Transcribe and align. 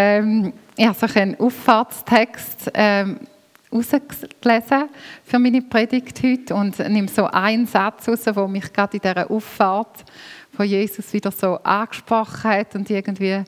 Ähm, 0.00 0.52
ich 0.76 0.86
habe 0.86 1.08
so 1.08 1.18
einen 1.18 1.40
Auffahrtstext 1.40 2.70
ähm, 2.72 3.18
rausgelesen 3.72 4.88
für 5.24 5.38
meine 5.40 5.60
Predigt 5.60 6.22
heute 6.22 6.54
und 6.54 6.78
nehme 6.78 7.08
so 7.08 7.24
einen 7.24 7.66
Satz 7.66 8.08
raus, 8.08 8.22
der 8.22 8.46
mich 8.46 8.72
gerade 8.72 8.96
in 8.96 9.00
dieser 9.00 9.28
Auffahrt 9.28 10.04
von 10.52 10.66
Jesus 10.66 11.12
wieder 11.12 11.32
so 11.32 11.56
angesprochen 11.64 12.48
hat 12.48 12.76
und 12.76 12.88
irgendwie 12.88 13.42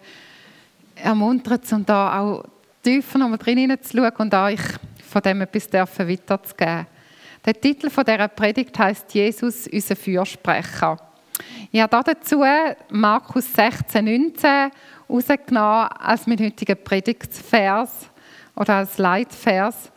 ermuntert, 0.96 1.72
um 1.72 1.86
da 1.86 2.18
auch 2.18 2.44
tiefer 2.82 3.18
noch 3.18 3.28
mal 3.28 3.36
drin 3.36 3.72
zu 3.80 3.98
schauen 3.98 4.16
und 4.18 4.34
euch 4.34 4.60
von 5.08 5.22
dem 5.22 5.42
etwas 5.42 5.72
weiterzugeben. 5.72 6.86
Der 7.46 7.60
Titel 7.60 7.88
dieser 7.88 8.26
Predigt 8.26 8.76
heißt 8.76 9.14
Jesus, 9.14 9.68
unser 9.68 9.94
Fürsprecher. 9.94 10.96
Ich 11.70 11.80
habe 11.80 12.02
dazu 12.04 12.42
Markus 12.90 13.52
16, 13.52 14.04
19 14.04 14.72
rausgenommen 15.10 15.88
als 15.98 16.26
mein 16.26 16.38
heutiger 16.38 16.74
Predigtvers 16.74 18.08
oder 18.54 18.76
als 18.76 18.98
Leitvers. 18.98 19.90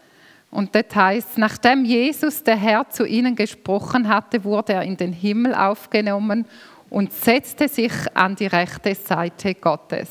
Und 0.51 0.75
dort 0.75 0.95
heißt, 0.95 1.37
nachdem 1.37 1.83
Jesus, 1.83 2.43
der 2.43 2.55
Herr, 2.55 2.87
zu 2.89 3.05
ihnen 3.05 3.35
gesprochen 3.35 4.07
hatte, 4.07 4.43
wurde 4.43 4.73
er 4.73 4.83
in 4.83 4.97
den 4.97 5.11
Himmel 5.11 5.55
aufgenommen 5.55 6.45
und 6.89 7.11
setzte 7.11 7.67
sich 7.67 7.91
an 8.13 8.35
die 8.35 8.45
rechte 8.45 8.93
Seite 8.93 9.55
Gottes. 9.55 10.09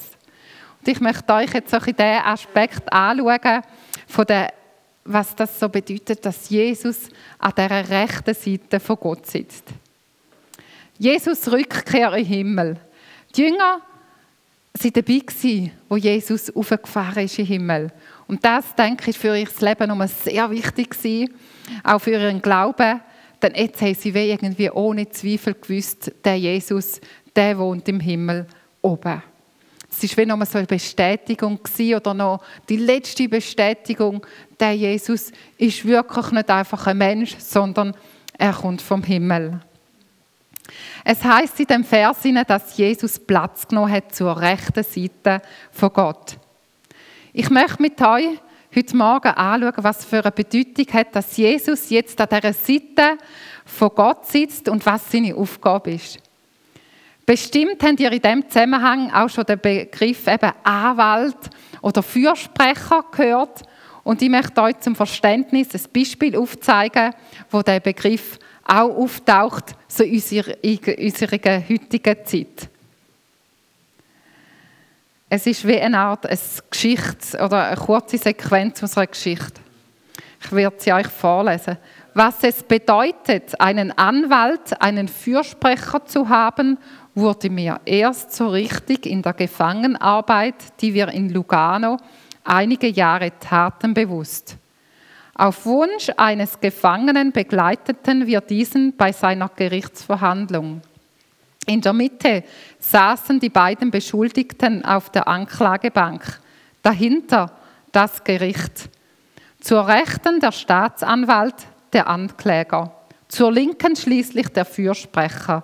Und 0.81 0.89
ich 0.89 1.01
möchte 1.01 1.33
euch 1.33 1.55
jetzt 1.55 1.73
auch 1.75 1.87
in 1.87 1.95
diesen 1.95 2.25
Aspekt 2.25 2.93
anschauen, 2.93 3.63
von 4.09 4.27
der, 4.27 4.53
was 5.05 5.35
das 5.37 5.61
so 5.61 5.69
bedeutet, 5.69 6.27
dass 6.27 6.51
Jesus 6.51 7.09
an 7.39 7.53
der 7.57 7.89
rechten 7.89 8.35
Seite 8.35 8.81
von 8.81 8.97
Gott 8.97 9.27
sitzt. 9.27 9.69
Jesus 10.99 11.51
Rückkehr 11.51 12.15
im 12.15 12.27
Himmel. 12.27 12.77
Die 13.37 13.43
Jünger 13.43 13.81
waren 14.85 14.93
dabei, 14.93 15.73
wo 15.89 15.97
Jesus 15.97 16.55
aufgefahren 16.55 17.25
ist 17.25 17.39
im 17.39 17.47
Himmel. 17.47 17.93
Und 18.27 18.45
das, 18.45 18.75
denke 18.75 19.11
ich, 19.11 19.19
für 19.19 19.37
ihr 19.37 19.49
Leben 19.61 19.89
nochmal 19.89 20.09
sehr 20.09 20.51
wichtig 20.51 20.91
gewesen, 20.91 21.35
auch 21.85 21.99
für 21.99 22.13
ihren 22.13 22.41
Glauben. 22.41 23.01
Denn 23.43 23.55
jetzt 23.55 23.83
haben 23.83 23.95
sie 23.95 24.11
irgendwie 24.11 24.71
ohne 24.71 25.09
Zweifel 25.11 25.55
gewusst, 25.55 26.13
der 26.25 26.37
Jesus, 26.37 27.01
der 27.35 27.59
wohnt 27.59 27.89
im 27.89 28.01
Himmel 28.01 28.47
oben. 28.81 29.23
Es 29.91 30.03
war 30.03 30.23
wie 30.23 30.27
nochmal 30.27 30.47
so 30.47 30.59
eine 30.59 30.67
Bestätigung 30.67 31.63
gewesen, 31.63 31.97
oder 31.97 32.15
noch 32.15 32.43
die 32.69 32.77
letzte 32.77 33.29
Bestätigung, 33.29 34.25
der 34.59 34.73
Jesus 34.75 35.33
ist 35.59 35.85
wirklich 35.85 36.31
nicht 36.31 36.51
einfach 36.51 36.87
ein 36.87 36.99
Mensch, 36.99 37.37
sondern 37.39 37.95
er 38.39 38.53
kommt 38.53 38.81
vom 38.81 39.03
Himmel. 39.03 39.61
Es 41.05 41.23
heißt 41.23 41.61
in 41.61 41.67
dem 41.67 41.85
Vers, 41.85 42.19
dass 42.47 42.77
Jesus 42.77 43.19
Platz 43.19 43.67
genommen 43.67 43.93
hat 43.93 44.15
zur 44.15 44.41
rechten 44.41 44.85
Seite 44.85 45.43
von 45.71 45.93
Gott. 45.93 46.37
Ich 47.33 47.51
möchte 47.51 47.83
mit 47.83 48.01
euch 48.01 48.39
heute 48.75 48.97
Morgen 48.97 49.29
anschauen, 49.29 49.85
was 49.85 50.05
für 50.05 50.23
eine 50.23 50.31
Bedeutung 50.31 50.87
hat, 50.93 51.15
dass 51.15 51.37
Jesus 51.37 51.91
jetzt 51.91 52.21
an 52.21 52.29
dieser 52.31 52.53
Seite 52.53 53.19
von 53.65 53.91
Gott 53.95 54.27
sitzt 54.27 54.69
und 54.69 54.85
was 54.87 55.11
seine 55.11 55.35
Aufgabe 55.35 55.93
ist. 55.93 56.19
Bestimmt 57.25 57.83
habt 57.83 58.01
ihr 58.01 58.11
in 58.11 58.21
diesem 58.21 58.49
Zusammenhang 58.49 59.13
auch 59.13 59.29
schon 59.29 59.45
den 59.45 59.61
Begriff 59.61 60.27
eben 60.27 60.53
Anwalt 60.65 61.37
oder 61.81 62.03
Fürsprecher 62.03 63.05
gehört. 63.13 63.63
Und 64.05 64.21
ich 64.21 64.29
möchte 64.29 64.61
euch 64.61 64.81
zum 64.81 64.97
Verständnis 64.97 65.69
ein 65.75 65.93
Beispiel 65.93 66.37
aufzeigen, 66.37 67.15
wo 67.51 67.63
der 67.63 67.79
Begriff 67.79 68.39
auch 68.65 68.97
auftaucht, 68.97 69.75
so 69.89 70.05
in 70.05 70.15
unserer, 70.15 70.65
in 70.65 70.79
unserer 70.79 71.69
heutigen 71.69 72.17
Zeit. 72.25 72.69
Es 75.29 75.47
ist 75.47 75.67
wie 75.67 75.81
eine 75.81 75.99
Art 75.99 76.27
eine 76.27 76.39
Geschichte 76.71 77.43
oder 77.43 77.69
eine 77.69 77.77
kurze 77.77 78.19
Sequenz 78.19 78.83
unserer 78.83 79.07
Geschichte. 79.07 79.61
Ich 80.45 80.53
werde 80.53 80.77
sie 80.79 80.93
euch 80.93 81.07
vorlesen. 81.07 81.79
Was 82.15 82.43
es 82.43 82.63
bedeutet, 82.63 83.59
einen 83.59 83.97
Anwalt, 83.97 84.81
einen 84.83 85.09
Fürsprecher 85.09 86.05
zu 86.05 86.29
haben, 86.29 86.77
wurde 87.15 87.49
mir 87.49 87.81
erst 87.85 88.33
so 88.33 88.49
richtig 88.49 89.07
in 89.07 89.23
der 89.23 89.33
Gefangenarbeit, 89.33 90.81
die 90.81 90.93
wir 90.93 91.09
in 91.09 91.31
Lugano 91.31 91.97
einige 92.45 92.89
Jahre 92.89 93.33
taten, 93.39 93.95
bewusst. 93.95 94.57
Auf 95.35 95.65
Wunsch 95.65 96.11
eines 96.17 96.61
Gefangenen 96.61 97.33
begleiteten 97.33 98.27
wir 98.27 98.41
diesen 98.41 98.97
bei 98.97 99.13
seiner 99.13 99.49
Gerichtsverhandlung. 99.49 100.83
In 101.67 101.81
der 101.81 101.93
Mitte 101.93 102.45
saßen 102.81 103.41
die 103.41 103.49
beiden 103.49 103.91
Beschuldigten 103.91 104.85
auf 104.85 105.11
der 105.11 105.29
Anklagebank, 105.29 106.41
dahinter 106.83 107.53
das 107.93 108.25
Gericht. 108.25 108.91
Zur 109.61 109.87
Rechten 109.87 110.41
der 110.41 110.53
Staatsanwalt, 110.53 111.55
der 111.93 112.09
Ankläger, 112.09 112.93
zur 113.29 113.53
Linken 113.53 113.97
schließlich 113.97 114.49
der 114.49 114.65
Fürsprecher. 114.65 115.63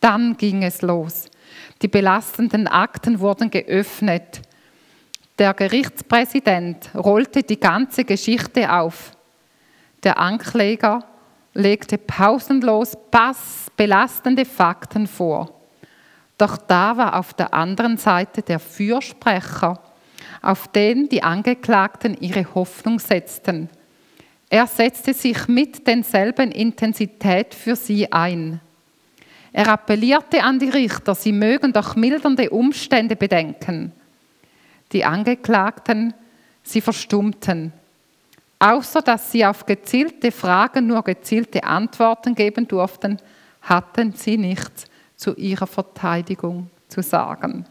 Dann 0.00 0.36
ging 0.36 0.62
es 0.62 0.82
los. 0.82 1.30
Die 1.82 1.88
belastenden 1.88 2.68
Akten 2.68 3.18
wurden 3.18 3.50
geöffnet. 3.50 4.42
Der 5.40 5.54
Gerichtspräsident 5.54 6.90
rollte 6.94 7.42
die 7.42 7.58
ganze 7.58 8.04
Geschichte 8.04 8.70
auf. 8.70 9.12
Der 10.04 10.18
Ankläger 10.18 11.02
legte 11.54 11.96
pausenlos 11.96 12.94
belastende 13.74 14.44
Fakten 14.44 15.06
vor. 15.06 15.50
Doch 16.36 16.58
da 16.58 16.94
war 16.98 17.18
auf 17.18 17.32
der 17.32 17.54
anderen 17.54 17.96
Seite 17.96 18.42
der 18.42 18.58
Fürsprecher, 18.58 19.80
auf 20.42 20.68
den 20.68 21.08
die 21.08 21.22
Angeklagten 21.22 22.18
ihre 22.20 22.54
Hoffnung 22.54 22.98
setzten. 22.98 23.70
Er 24.50 24.66
setzte 24.66 25.14
sich 25.14 25.48
mit 25.48 25.86
denselben 25.86 26.52
Intensität 26.52 27.54
für 27.54 27.76
sie 27.76 28.12
ein. 28.12 28.60
Er 29.54 29.68
appellierte 29.68 30.42
an 30.42 30.58
die 30.58 30.68
Richter, 30.68 31.14
sie 31.14 31.32
mögen 31.32 31.72
doch 31.72 31.96
mildernde 31.96 32.50
Umstände 32.50 33.16
bedenken. 33.16 33.94
Die 34.92 35.04
Angeklagten, 35.04 36.14
sie 36.62 36.80
verstummten. 36.80 37.72
Außer 38.58 39.00
dass 39.00 39.32
sie 39.32 39.44
auf 39.46 39.64
gezielte 39.64 40.30
Fragen 40.30 40.86
nur 40.86 41.02
gezielte 41.02 41.64
Antworten 41.64 42.34
geben 42.34 42.68
durften, 42.68 43.18
hatten 43.62 44.12
sie 44.12 44.36
nichts 44.36 44.86
zu 45.16 45.34
ihrer 45.34 45.66
Verteidigung 45.66 46.68
zu 46.88 47.02
sagen. 47.02 47.66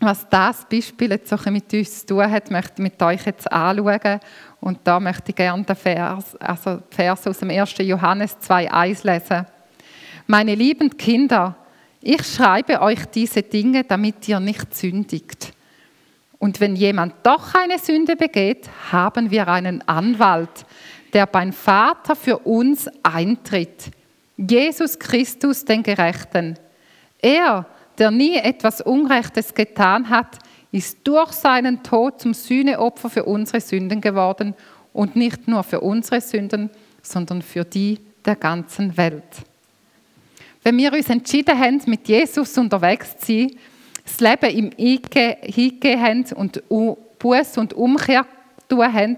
Was 0.00 0.28
das 0.28 0.66
Beispiel 0.68 1.10
jetzt 1.10 1.46
mit 1.46 1.72
uns 1.72 2.00
zu 2.00 2.06
tun 2.06 2.30
hat, 2.30 2.50
möchte 2.50 2.74
ich 2.74 2.82
mit 2.82 3.02
euch 3.02 3.24
jetzt 3.26 3.50
anschauen. 3.50 4.20
Und 4.60 4.80
da 4.84 4.98
möchte 5.00 5.30
ich 5.30 5.36
gerne 5.36 5.62
den 5.62 5.76
Vers, 5.76 6.36
also 6.36 6.82
Vers 6.90 7.26
aus 7.26 7.38
dem 7.38 7.50
1. 7.50 7.74
Johannes 7.78 8.36
2,1 8.38 9.06
lesen. 9.06 9.46
Meine 10.26 10.54
lieben 10.54 10.96
Kinder, 10.96 11.54
ich 12.06 12.22
schreibe 12.26 12.82
euch 12.82 13.06
diese 13.06 13.42
Dinge, 13.42 13.84
damit 13.84 14.28
ihr 14.28 14.38
nicht 14.38 14.74
sündigt. 14.74 15.52
Und 16.38 16.60
wenn 16.60 16.76
jemand 16.76 17.14
doch 17.22 17.54
eine 17.54 17.78
Sünde 17.78 18.14
begeht, 18.16 18.68
haben 18.92 19.30
wir 19.30 19.48
einen 19.48 19.80
Anwalt, 19.88 20.66
der 21.14 21.24
beim 21.24 21.52
Vater 21.54 22.14
für 22.14 22.38
uns 22.40 22.90
eintritt. 23.02 23.90
Jesus 24.36 24.98
Christus, 24.98 25.64
den 25.64 25.82
Gerechten. 25.82 26.58
Er, 27.22 27.64
der 27.96 28.10
nie 28.10 28.36
etwas 28.36 28.82
Unrechtes 28.82 29.54
getan 29.54 30.10
hat, 30.10 30.38
ist 30.72 30.98
durch 31.04 31.32
seinen 31.32 31.82
Tod 31.82 32.20
zum 32.20 32.34
Sühneopfer 32.34 33.08
für 33.08 33.24
unsere 33.24 33.62
Sünden 33.62 34.02
geworden 34.02 34.54
und 34.92 35.16
nicht 35.16 35.48
nur 35.48 35.62
für 35.62 35.80
unsere 35.80 36.20
Sünden, 36.20 36.68
sondern 37.00 37.40
für 37.40 37.64
die 37.64 38.00
der 38.26 38.36
ganzen 38.36 38.98
Welt. 38.98 39.44
Wenn 40.66 40.78
wir 40.78 40.94
uns 40.94 41.10
entschieden 41.10 41.58
haben, 41.60 41.78
mit 41.84 42.08
Jesus 42.08 42.56
unterwegs 42.56 43.18
zu 43.18 43.26
sein, 43.26 43.50
das 44.02 44.20
Leben 44.20 44.50
ihm 44.50 44.70
hingegeben 44.78 46.00
haben 46.00 46.24
und 46.32 46.62
Buß 47.18 47.58
und 47.58 47.74
Umkehr 47.74 48.24
tun 48.66 48.90
haben, 48.90 49.16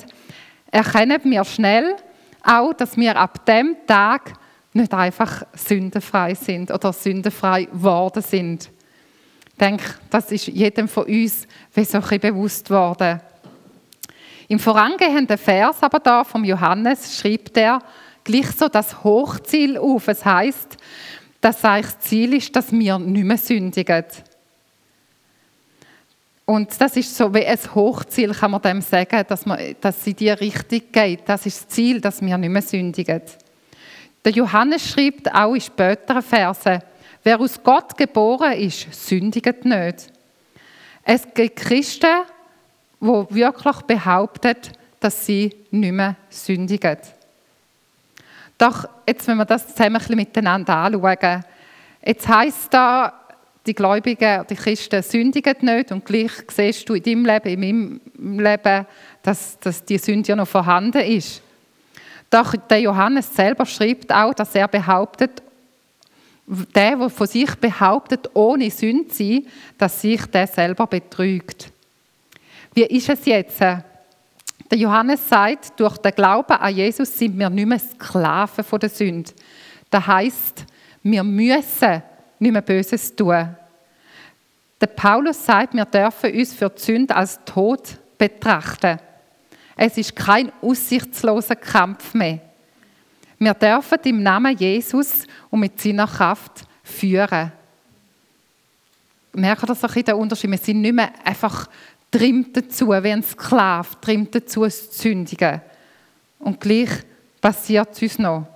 erkennen 0.73 1.20
wir 1.23 1.44
schnell 1.44 1.94
auch, 2.43 2.73
dass 2.73 2.97
wir 2.97 3.17
ab 3.17 3.47
dem 3.47 3.76
Tag 3.87 4.32
nicht 4.73 4.93
einfach 4.93 5.44
sündenfrei 5.55 6.35
sind 6.35 6.73
oder 6.73 6.93
sündenfrei 6.93 7.67
geworden 7.67 8.23
sind. 8.23 8.69
Ich 9.53 9.59
denke, 9.59 9.85
das 10.11 10.32
ist 10.32 10.49
jedem 10.49 10.88
von 10.88 11.05
uns 11.05 11.47
wie 11.75 11.85
so 11.85 11.99
ein 11.99 12.20
bewusst 12.20 12.69
worden. 12.70 13.20
Im 14.49 14.59
vorangehenden 14.59 15.38
Vers 15.38 15.76
aber 15.81 16.00
da 16.00 16.25
vom 16.25 16.43
Johannes 16.43 17.17
schreibt 17.17 17.56
er 17.56 17.81
gleich 18.25 18.50
so 18.50 18.69
das 18.69 19.05
Hochziel 19.05 19.79
auf. 19.79 20.09
Es 20.09 20.25
heißt, 20.25 20.76
dass 21.46 21.64
eigentlich 21.64 21.94
das 21.94 22.00
Ziel 22.00 22.34
ist, 22.34 22.56
dass 22.56 22.72
wir 22.72 22.98
nicht 22.98 23.25
mehr 23.25 23.38
sündigen. 23.38 24.04
Und 26.44 26.81
das 26.81 26.96
ist 26.96 27.16
so 27.16 27.32
wie 27.32 27.46
ein 27.46 27.58
Hochziel, 27.72 28.32
kann 28.34 28.50
man 28.50 28.62
dem 28.62 28.81
sagen, 28.81 29.25
dass, 29.28 29.46
man, 29.46 29.76
dass 29.81 29.98
es 29.98 30.08
in 30.08 30.16
die 30.16 30.31
Richtung 30.31 30.81
geht. 30.90 31.20
Das 31.25 31.46
ist 31.46 31.60
das 31.60 31.69
Ziel, 31.69 32.00
dass 32.00 32.20
wir 32.20 32.37
nicht 32.37 32.50
mehr 32.50 32.62
sündigen. 32.62 33.22
Der 34.25 34.32
Johannes 34.32 34.90
schreibt 34.90 35.32
auch 35.32 35.54
in 35.54 35.60
späteren 35.60 36.22
Versen, 36.22 36.82
wer 37.22 37.38
aus 37.38 37.62
Gott 37.62 37.96
geboren 37.96 38.54
ist, 38.54 38.93
sündigt 38.93 39.64
nicht. 39.64 40.12
Es 41.04 41.32
gibt 41.32 41.60
Christen, 41.60 42.25
die 43.00 43.06
wirklich 43.06 43.82
behaupten, 43.82 44.56
dass 44.98 45.25
sie 45.25 45.54
nicht 45.70 45.93
mehr 45.93 46.16
sündigen. 46.28 46.98
Doch 48.58 48.88
jetzt, 49.06 49.26
wenn 49.29 49.37
wir 49.37 49.44
das 49.44 49.69
zusammen 49.69 49.97
ein 49.97 49.99
bisschen 49.99 50.17
miteinander 50.17 50.76
anschauen, 50.76 51.44
jetzt 52.05 52.29
heisst 52.29 52.73
da, 52.73 53.12
die 53.67 53.75
Gläubigen, 53.75 54.44
die 54.49 54.55
Christen 54.55 55.03
sündigen 55.03 55.56
nicht 55.61 55.91
und 55.91 56.05
gleich 56.05 56.31
siehst 56.49 56.88
du 56.88 56.94
in 56.94 57.03
deinem 57.03 57.26
Leben, 57.26 57.49
in 57.49 58.00
meinem 58.17 58.41
Leben, 58.41 58.87
dass, 59.23 59.58
dass 59.58 59.85
die 59.85 59.99
Sünde 59.99 60.29
ja 60.29 60.37
noch 60.37 60.47
vorhanden 60.47 61.03
ist. 61.03 61.43
Doch 62.31 62.55
der 62.55 62.81
Johannes 62.81 63.35
selber 63.35 63.67
schreibt 63.67 64.12
auch, 64.12 64.35
dass 64.35 64.55
er 64.55 64.69
behauptet, 64.69 65.43
der, 66.47 66.97
der 66.97 67.11
von 67.11 67.26
sich 67.26 67.55
behauptet, 67.56 68.31
ohne 68.35 68.70
Sünde 68.70 69.08
zu 69.08 69.17
sein, 69.17 69.47
dass 69.79 70.00
sich 70.00 70.25
der 70.26 70.47
selber 70.47 70.87
betrügt. 70.87 71.73
Wie 72.73 72.85
ist 72.85 73.08
es 73.08 73.25
jetzt? 73.25 73.61
Der 74.71 74.79
Johannes 74.79 75.29
sagt, 75.29 75.79
durch 75.79 75.97
den 75.99 76.13
Glauben 76.13 76.53
an 76.53 76.75
Jesus 76.75 77.17
sind 77.17 77.39
wir 77.39 77.49
nicht 77.49 77.67
mehr 77.67 77.79
Sklaven 77.79 78.65
von 78.65 78.81
der 78.81 78.89
Sünde. 78.89 79.33
Das 79.91 80.07
heißt, 80.07 80.65
wir 81.03 81.23
müssen 81.23 82.03
nicht 82.39 82.53
mehr 82.53 82.63
Böses 82.63 83.15
tun. 83.15 83.55
Der 84.81 84.87
Paulus 84.89 85.45
sagt, 85.45 85.75
wir 85.75 85.85
dürfen 85.85 86.35
uns 86.35 86.53
für 86.53 86.69
die 86.69 86.83
Sünde 86.83 87.15
als 87.15 87.39
tot 87.45 87.97
betrachten. 88.19 88.99
Es 89.77 89.97
ist 89.97 90.17
kein 90.17 90.51
aussichtsloser 90.61 91.57
Kampf 91.57 92.13
mehr. 92.15 92.41
Wir 93.39 93.55
dürfen 93.55 93.99
im 94.05 94.23
Namen 94.23 94.57
Jesus 94.57 95.27
und 95.51 95.61
mit 95.61 95.81
seiner 95.81 96.07
Kraft 96.07 96.65
führen. 96.83 97.53
Merken 99.33 99.67
das 99.67 99.85
auch 99.85 99.95
in 99.95 100.05
der 100.05 100.17
Unterschied? 100.17 100.51
Wir 100.51 100.59
sind 100.59 100.81
nicht 100.81 100.95
mehr 100.95 101.13
einfach 101.23 101.69
trimmt 102.17 102.57
dazu, 102.57 102.89
wie 102.89 103.13
ein 103.13 103.23
Sklave, 103.23 103.89
trimmt 104.01 104.35
dazu, 104.35 104.67
zu 104.67 104.89
sündigen. 104.91 105.61
Und 106.39 106.61
gleich 106.61 106.91
passiert 107.41 107.89
es 107.93 108.03
uns 108.03 108.19
noch. 108.19 108.47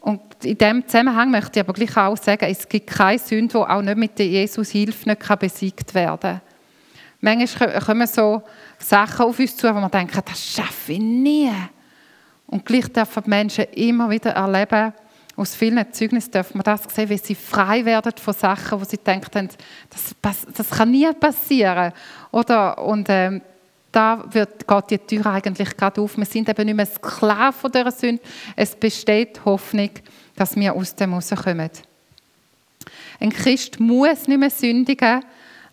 Und 0.00 0.22
in 0.42 0.56
diesem 0.56 0.86
Zusammenhang 0.86 1.30
möchte 1.30 1.58
ich 1.58 1.66
aber 1.66 1.72
gleich 1.72 1.96
auch 1.96 2.16
sagen, 2.16 2.46
es 2.48 2.68
gibt 2.68 2.86
keine 2.86 3.18
Sünde, 3.18 3.58
die 3.58 3.58
auch 3.58 3.82
nicht 3.82 3.96
mit 3.96 4.18
Jesus 4.18 4.70
Hilfe 4.70 5.08
nicht 5.08 5.38
besiegt 5.38 5.94
werden 5.94 6.20
kann. 6.20 6.40
Manchmal 7.20 7.80
kommen 7.80 8.06
so 8.06 8.42
Sachen 8.78 9.26
auf 9.26 9.38
uns 9.38 9.56
zu, 9.56 9.68
wo 9.68 9.80
man 9.80 9.90
denkt, 9.90 10.16
das 10.16 10.44
schaffe 10.44 10.92
ich 10.92 11.00
nie. 11.00 11.50
Und 12.46 12.64
gleich 12.64 12.86
dürfen 12.92 13.22
die 13.24 13.30
Menschen 13.30 13.64
immer 13.74 14.08
wieder 14.08 14.30
erleben, 14.30 14.92
aus 15.36 15.54
vielen 15.54 15.92
Zeugnissen 15.92 16.30
dürfen 16.30 16.58
wir 16.58 16.62
das 16.62 16.82
sehen, 16.94 17.10
wie 17.10 17.18
sie 17.18 17.34
frei 17.34 17.84
werden 17.84 18.12
von 18.18 18.32
Sachen, 18.32 18.80
wo 18.80 18.84
sie 18.84 18.96
denken, 18.96 19.50
das, 20.20 20.42
das 20.54 20.70
kann 20.70 20.90
nie 20.90 21.12
passieren. 21.12 21.92
Oder, 22.30 22.78
und 22.78 23.06
ähm, 23.10 23.42
da 23.92 24.24
wird, 24.30 24.66
geht 24.66 24.90
die 24.90 24.98
Tür 24.98 25.26
eigentlich 25.26 25.76
gerade 25.76 26.00
auf. 26.00 26.16
Wir 26.16 26.24
sind 26.24 26.48
eben 26.48 26.66
nicht 26.66 26.74
mehr 26.74 26.86
Sklaven 26.86 27.52
von 27.52 27.70
dieser 27.70 27.90
Sünde. 27.90 28.22
Es 28.54 28.74
besteht 28.74 29.44
Hoffnung, 29.44 29.90
dass 30.34 30.56
wir 30.56 30.74
aus 30.74 30.94
dem 30.94 31.14
rauskommen. 31.14 31.70
Ein 33.20 33.30
Christ 33.30 33.80
muss 33.80 34.26
nicht 34.26 34.38
mehr 34.38 34.50
sündigen, 34.50 35.22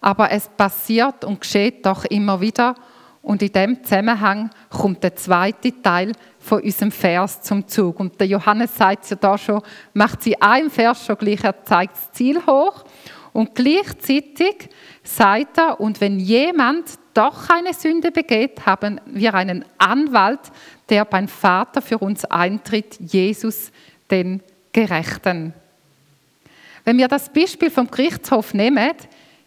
aber 0.02 0.32
es 0.32 0.48
passiert 0.48 1.24
und 1.24 1.42
geschieht 1.42 1.86
doch 1.86 2.06
immer 2.06 2.40
wieder. 2.40 2.76
Und 3.24 3.42
in 3.42 3.54
dem 3.54 3.84
Zusammenhang 3.84 4.50
kommt 4.70 5.02
der 5.02 5.16
zweite 5.16 5.82
Teil 5.82 6.12
von 6.40 6.62
unserem 6.62 6.92
Vers 6.92 7.42
zum 7.42 7.66
Zug. 7.66 8.02
Und 8.02 8.20
der 8.20 8.28
Johannes 8.28 8.76
sagt 8.76 9.10
ja 9.10 9.16
da 9.16 9.38
schon, 9.38 9.62
macht 9.94 10.22
sie 10.22 10.40
einem 10.42 10.70
Vers 10.70 11.06
schon 11.06 11.18
gleich, 11.18 11.42
er 11.42 11.64
zeigt 11.64 11.96
das 11.96 12.12
Ziel 12.12 12.46
hoch. 12.46 12.84
Und 13.32 13.56
gleichzeitig 13.56 14.70
sagt 15.04 15.58
er, 15.58 15.80
und 15.80 16.02
wenn 16.02 16.20
jemand 16.20 17.00
doch 17.14 17.50
eine 17.50 17.74
Sünde 17.74 18.12
begeht, 18.12 18.66
haben 18.66 19.00
wir 19.06 19.34
einen 19.34 19.64
Anwalt, 19.78 20.42
der 20.90 21.06
beim 21.06 21.30
Vater 21.30 21.82
für 21.82 22.00
uns 22.00 22.26
eintritt, 22.26 23.00
Jesus, 23.00 23.72
den 24.12 24.42
Gerechten. 24.74 25.54
Wenn 26.84 26.98
wir 26.98 27.08
das 27.08 27.32
Beispiel 27.32 27.72
vom 27.72 27.90
Gerichtshof 27.90 28.54
nehmen, 28.54 28.92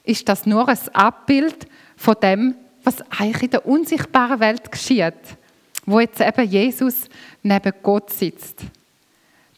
ist 0.03 0.27
das 0.29 0.47
nur 0.47 0.67
ein 0.67 0.79
Abbild 0.95 1.69
von 1.97 2.17
dem, 2.23 2.55
was 2.87 3.03
eigentlich 3.11 3.43
in 3.43 3.51
der 3.51 3.67
unsichtbaren 3.67 4.39
Welt 4.39 4.71
geschieht, 4.71 5.37
wo 5.85 5.99
jetzt 5.99 6.21
eben 6.21 6.49
Jesus 6.49 7.09
neben 7.43 7.73
Gott 7.83 8.11
sitzt. 8.11 8.61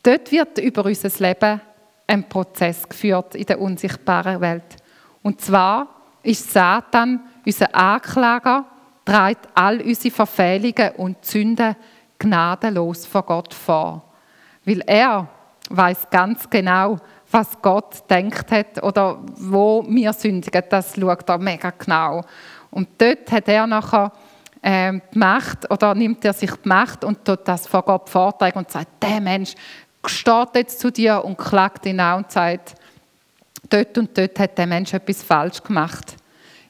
Dort 0.02 0.32
wird 0.32 0.58
über 0.58 0.86
unser 0.86 1.10
Leben 1.22 1.60
ein 2.06 2.26
Prozess 2.26 2.88
geführt 2.88 3.34
in 3.34 3.44
der 3.44 3.60
unsichtbaren 3.60 4.40
Welt. 4.40 4.76
Und 5.22 5.42
zwar 5.42 5.88
ist 6.22 6.50
Satan 6.50 7.20
unser 7.44 7.74
Anklager, 7.74 8.64
trägt 9.04 9.46
all 9.54 9.82
unsere 9.82 10.14
Verfehlungen 10.14 10.92
und 10.96 11.22
Sünden 11.22 11.76
gnadenlos 12.18 13.04
vor 13.04 13.24
Gott 13.24 13.52
vor. 13.52 14.04
Weil 14.64 14.82
er 14.86 15.28
weiß 15.68 16.08
ganz 16.10 16.48
genau, 16.48 16.96
was 17.30 17.60
Gott 17.60 18.08
denkt 18.08 18.50
hat 18.50 18.82
oder 18.82 19.18
wo 19.36 19.84
wir 19.86 20.14
sündigen. 20.14 20.62
Das 20.70 20.94
schaut 20.98 21.28
er 21.28 21.38
mega 21.38 21.70
genau. 21.70 22.22
Und 22.78 22.90
dort 22.96 23.32
hat 23.32 23.48
er 23.48 23.66
nachher 23.66 24.12
äh, 24.62 24.92
die 25.12 25.18
Macht, 25.18 25.68
oder 25.68 25.96
nimmt 25.96 26.24
er 26.24 26.32
sich 26.32 26.52
die 26.52 26.68
Macht 26.68 27.02
und 27.02 27.24
tut 27.24 27.40
das 27.42 27.66
vor 27.66 27.82
Gott 27.82 28.08
vortragen 28.08 28.56
und 28.56 28.70
sagt, 28.70 29.02
der 29.02 29.20
Mensch 29.20 29.54
steht 30.06 30.48
jetzt 30.54 30.78
zu 30.78 30.92
dir 30.92 31.24
und 31.24 31.36
klagt 31.36 31.86
ihn 31.86 31.98
an 31.98 32.18
und 32.18 32.30
sagt, 32.30 32.76
dort 33.68 33.98
und 33.98 34.16
dort 34.16 34.38
hat 34.38 34.56
der 34.56 34.68
Mensch 34.68 34.94
etwas 34.94 35.24
falsch 35.24 35.60
gemacht. 35.60 36.14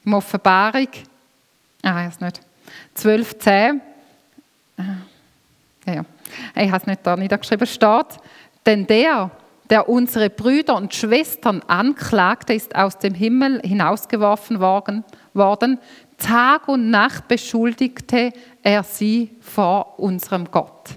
Im 0.02 0.14
Offenbarung, 0.14 0.88
ah, 1.82 2.08
ich 2.08 2.20
nicht, 2.20 2.40
12,10, 2.96 3.80
ah, 4.78 4.82
ja, 5.92 6.04
ich 6.54 6.68
habe 6.68 6.78
es 6.78 6.86
nicht 6.86 7.06
da 7.06 7.16
niedergeschrieben, 7.16 7.66
steht, 7.66 8.18
denn 8.64 8.86
der, 8.86 9.30
der 9.68 9.90
unsere 9.90 10.30
Brüder 10.30 10.74
und 10.74 10.94
Schwestern 10.94 11.60
anklagte, 11.66 12.54
ist 12.54 12.74
aus 12.74 12.98
dem 12.98 13.12
Himmel 13.12 13.60
hinausgeworfen 13.60 14.58
worden, 14.58 15.04
worden. 15.38 15.78
Tag 16.18 16.68
und 16.68 16.90
Nacht 16.90 17.28
beschuldigte 17.28 18.32
er 18.62 18.82
sie 18.82 19.30
vor 19.40 19.98
unserem 19.98 20.50
Gott. 20.50 20.90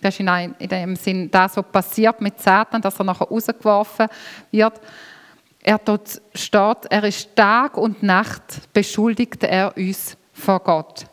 Das 0.00 0.14
ist 0.14 0.20
in, 0.20 0.68
dem 0.68 0.94
Sinn 0.94 1.30
das, 1.30 1.56
was 1.56 1.66
passiert 1.72 2.20
mit 2.20 2.40
Satan, 2.40 2.80
dass 2.80 3.00
er 3.00 3.04
nachher 3.04 3.26
rausgeworfen 3.26 4.06
wird. 4.52 4.80
Er 5.60 5.78
dort 5.78 6.20
steht, 6.34 6.86
er 6.88 7.04
ist 7.04 7.34
Tag 7.34 7.76
und 7.76 8.02
Nacht 8.02 8.72
beschuldigt 8.72 9.42
er 9.42 9.76
uns 9.76 10.16
vor 10.32 10.60
Gott. 10.60 11.06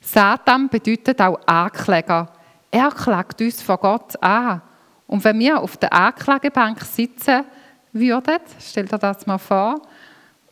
Satan 0.00 0.68
bedeutet 0.68 1.20
auch 1.20 1.40
Ankläger. 1.44 2.32
Er 2.70 2.90
klagt 2.90 3.40
uns 3.40 3.60
vor 3.60 3.78
Gott 3.78 4.22
an. 4.22 4.62
Und 5.06 5.24
wenn 5.24 5.38
wir 5.38 5.60
auf 5.60 5.76
der 5.76 5.92
Anklagebank 5.92 6.80
sitzen 6.82 7.44
würden, 7.92 8.38
stell 8.60 8.86
dir 8.86 8.98
das 8.98 9.26
mal 9.26 9.38
vor, 9.38 9.82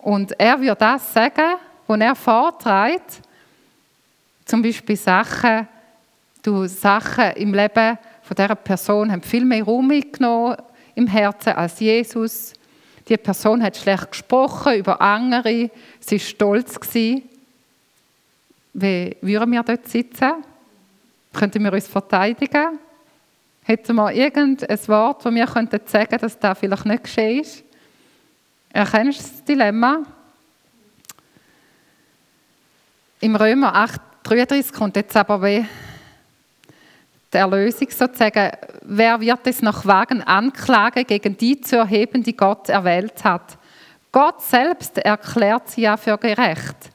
und 0.06 0.38
er 0.38 0.60
würde 0.60 0.76
das 0.76 1.12
sagen, 1.12 1.56
was 1.88 2.00
er 2.00 2.14
vorträgt, 2.14 3.22
zum 4.44 4.62
Beispiel 4.62 4.94
Sachen, 4.94 5.66
du 6.44 6.68
Sachen 6.68 7.32
im 7.32 7.52
Leben 7.52 7.98
von 8.22 8.36
dieser 8.36 8.54
Person 8.54 9.10
haben 9.10 9.22
viel 9.22 9.44
mehr 9.44 9.64
Raum 9.64 9.88
genommen 9.88 10.58
im 10.94 11.08
Herzen 11.08 11.54
als 11.54 11.80
Jesus. 11.80 12.52
Die 13.08 13.16
Person 13.16 13.60
hat 13.60 13.76
schlecht 13.76 14.12
gesprochen 14.12 14.76
über 14.76 15.00
andere, 15.00 15.72
sie 15.98 16.20
war 16.20 16.24
stolz. 16.24 16.78
Wie 16.94 17.24
würden 19.20 19.50
wir 19.50 19.62
dort 19.64 19.88
sitzen? 19.88 20.34
Könnten 21.32 21.64
wir 21.64 21.72
uns 21.72 21.88
verteidigen? 21.88 22.78
Hätten 23.64 23.96
wir 23.96 24.12
irgendein 24.12 24.78
Wort, 24.86 25.24
wo 25.24 25.32
wir 25.32 25.48
sagen 25.48 25.68
könnten, 25.68 26.18
dass 26.20 26.38
das 26.38 26.58
vielleicht 26.60 26.86
nicht 26.86 27.02
geschehen 27.02 27.40
ist? 27.40 27.65
Erkennst 28.76 29.20
du 29.20 29.30
das 29.30 29.44
Dilemma? 29.44 30.02
Im 33.20 33.34
Römer 33.34 33.74
8, 33.74 33.98
33 34.24 34.70
kommt 34.70 34.96
jetzt 34.96 35.16
aber 35.16 35.42
wie 35.42 35.64
die 37.32 37.36
Erlösung 37.38 37.88
sozusagen. 37.88 38.50
Wer 38.82 39.18
wird 39.18 39.46
es 39.46 39.62
noch 39.62 39.86
wagen, 39.86 40.20
Anklage 40.20 41.04
gegen 41.04 41.38
die 41.38 41.58
zu 41.58 41.76
erheben, 41.76 42.22
die 42.22 42.36
Gott 42.36 42.68
erwählt 42.68 43.24
hat? 43.24 43.56
Gott 44.12 44.42
selbst 44.42 44.98
erklärt 44.98 45.70
sie 45.70 45.80
ja 45.80 45.96
für 45.96 46.18
gerecht. 46.18 46.90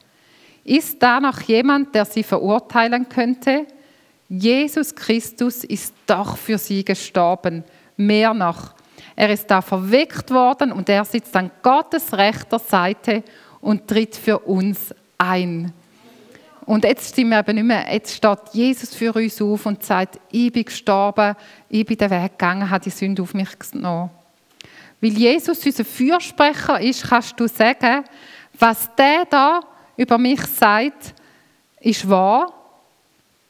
Ist 0.62 1.02
da 1.02 1.18
noch 1.18 1.40
jemand, 1.40 1.96
der 1.96 2.04
sie 2.04 2.22
verurteilen 2.22 3.08
könnte? 3.08 3.66
Jesus 4.28 4.94
Christus 4.94 5.64
ist 5.64 5.92
doch 6.06 6.36
für 6.36 6.58
sie 6.58 6.84
gestorben. 6.84 7.64
Mehr 7.96 8.32
noch, 8.32 8.72
er 9.16 9.30
ist 9.30 9.50
da 9.50 9.60
verweckt 9.60 10.30
worden 10.30 10.72
und 10.72 10.88
er 10.88 11.04
sitzt 11.04 11.34
an 11.36 11.50
Gottes 11.62 12.12
rechter 12.12 12.58
Seite 12.58 13.22
und 13.60 13.86
tritt 13.86 14.16
für 14.16 14.38
uns 14.38 14.94
ein. 15.18 15.72
Und 16.64 16.84
jetzt 16.84 17.14
sind 17.14 17.28
wir 17.28 17.40
eben 17.40 17.56
nicht 17.56 17.64
mehr, 17.64 17.92
jetzt 17.92 18.14
steht 18.14 18.38
Jesus 18.52 18.94
für 18.94 19.12
uns 19.12 19.42
auf 19.42 19.66
und 19.66 19.82
sagt, 19.82 20.20
ich 20.30 20.52
bin 20.52 20.64
gestorben, 20.64 21.34
ich 21.68 21.84
bin 21.84 21.96
den 21.96 22.10
Weg 22.10 22.38
gegangen, 22.38 22.70
habe 22.70 22.84
die 22.84 22.90
Sünde 22.90 23.22
auf 23.22 23.34
mich 23.34 23.58
genommen. 23.58 24.10
Weil 25.00 25.10
Jesus 25.10 25.66
unser 25.66 25.84
Fürsprecher 25.84 26.80
ist, 26.80 27.02
kannst 27.02 27.38
du 27.38 27.48
sagen, 27.48 28.04
was 28.58 28.88
der 28.96 29.24
da 29.28 29.60
über 29.96 30.18
mich 30.18 30.40
sagt, 30.42 31.14
ist 31.80 32.08
wahr. 32.08 32.52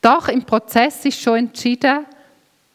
Doch 0.01 0.29
im 0.29 0.43
Prozess 0.43 1.05
ist 1.05 1.21
schon 1.21 1.37
entschieden, 1.37 2.07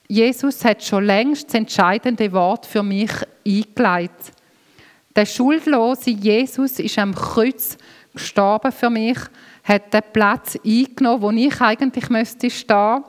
Jesus 0.07 0.63
hat 0.63 0.83
schon 0.83 1.05
längst 1.05 1.47
das 1.47 1.55
entscheidende 1.55 2.31
Wort 2.31 2.65
für 2.65 2.83
mich 2.83 3.11
eingeleitet. 3.45 4.31
Der 5.15 5.25
schuldlose 5.25 6.11
Jesus 6.11 6.79
ist 6.79 6.97
am 6.97 7.13
Kreuz 7.13 7.77
gestorben 8.13 8.71
für 8.71 8.89
mich, 8.89 9.17
hat 9.63 9.93
den 9.93 10.03
Platz 10.13 10.57
eingenommen, 10.63 11.21
wo 11.21 11.31
ich 11.31 11.59
eigentlich 11.59 12.09
müsste 12.09 12.49
stehen 12.49 13.03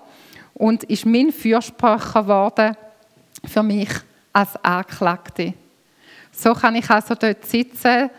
und 0.54 0.84
ist 0.84 1.06
mein 1.06 1.30
Fürsprecher 1.30 2.22
geworden 2.22 2.76
für 3.46 3.62
mich 3.62 3.90
als 4.32 4.56
Anklagte. 4.64 5.54
So 6.32 6.52
kann 6.52 6.74
ich 6.74 6.88
also 6.90 7.14
dort 7.14 7.44
sitzen, 7.44 8.10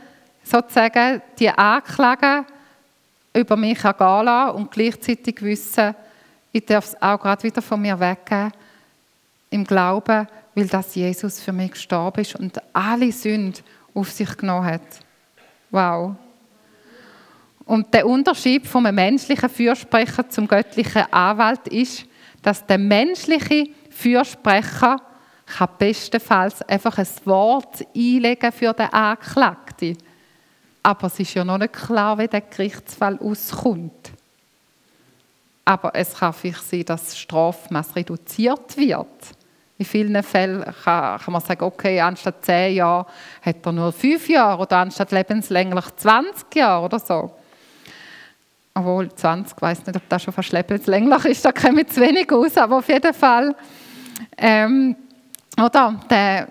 sozusagen 0.43 1.21
die 1.37 1.49
Anklage 1.49 2.45
über 3.33 3.55
mich 3.55 3.83
ergehen 3.83 4.25
lassen 4.25 4.55
und 4.55 4.71
gleichzeitig 4.71 5.41
wissen, 5.41 5.95
ich 6.51 6.65
darf 6.65 6.85
es 6.85 7.01
auch 7.01 7.19
gerade 7.19 7.43
wieder 7.43 7.61
von 7.61 7.81
mir 7.81 7.99
weggeben, 7.99 8.51
im 9.49 9.63
Glauben, 9.63 10.27
weil 10.55 10.67
das 10.67 10.95
Jesus 10.95 11.39
für 11.39 11.53
mich 11.53 11.71
gestorben 11.71 12.21
ist 12.21 12.35
und 12.35 12.61
alle 12.73 13.11
Sünden 13.11 13.63
auf 13.93 14.11
sich 14.11 14.37
genommen 14.37 14.65
hat. 14.65 14.81
Wow. 15.71 16.15
Und 17.65 17.93
der 17.93 18.07
Unterschied 18.07 18.65
vom 18.67 18.83
menschlichen 18.83 19.49
Fürsprecher 19.49 20.27
zum 20.29 20.47
göttlichen 20.47 21.11
Anwalt 21.11 21.67
ist, 21.67 22.05
dass 22.41 22.65
der 22.65 22.77
menschliche 22.77 23.69
Fürsprecher 23.89 24.97
kann 25.45 25.69
bestenfalls 25.77 26.61
einfach 26.63 26.97
ein 26.97 27.07
Wort 27.25 27.85
einlegen 27.95 28.51
für 28.51 28.73
den 28.73 28.91
Anklagten. 28.93 29.97
Aber 30.81 31.07
es 31.07 31.19
ist 31.19 31.33
ja 31.33 31.43
noch 31.43 31.57
nicht 31.57 31.73
klar, 31.73 32.17
wie 32.17 32.27
der 32.27 32.41
Gerichtsfall 32.41 33.19
auskommt. 33.19 34.11
Aber 35.65 35.93
es 35.93 36.15
kann 36.15 36.33
vielleicht 36.33 36.63
sein, 36.63 36.85
dass 36.85 37.05
das 37.05 37.19
Strafmaß 37.19 37.95
reduziert 37.95 38.77
wird. 38.77 39.07
In 39.79 39.85
vielen 39.85 40.21
Fällen 40.23 40.61
kann, 40.83 41.19
kann, 41.19 41.31
man 41.31 41.41
sagen, 41.41 41.63
okay, 41.63 42.01
anstatt 42.01 42.43
10 42.43 42.75
Jahre 42.75 43.05
hat 43.41 43.65
er 43.65 43.71
nur 43.71 43.93
5 43.93 44.27
Jahre 44.27 44.61
oder 44.61 44.75
anstatt 44.75 45.09
lebenslänglich 45.11 45.85
20 45.95 46.53
Jahre 46.53 46.83
oder 46.83 46.99
so. 46.99 47.31
Obwohl 48.73 49.09
20, 49.09 49.55
ich 49.55 49.61
weiß 49.61 49.85
nicht, 49.85 49.95
ob 49.95 50.09
das 50.09 50.21
schon 50.21 50.33
fast 50.33 50.51
lebenslänglich 50.51 51.23
ist, 51.23 51.45
da 51.45 51.53
käme 51.53 51.85
zu 51.85 52.01
wenig 52.01 52.29
aus, 52.29 52.57
aber 52.57 52.79
auf 52.79 52.89
jeden 52.89 53.13
Fall. 53.13 53.55
Ähm, 54.37 54.97
oder 55.57 55.97
der, 56.09 56.49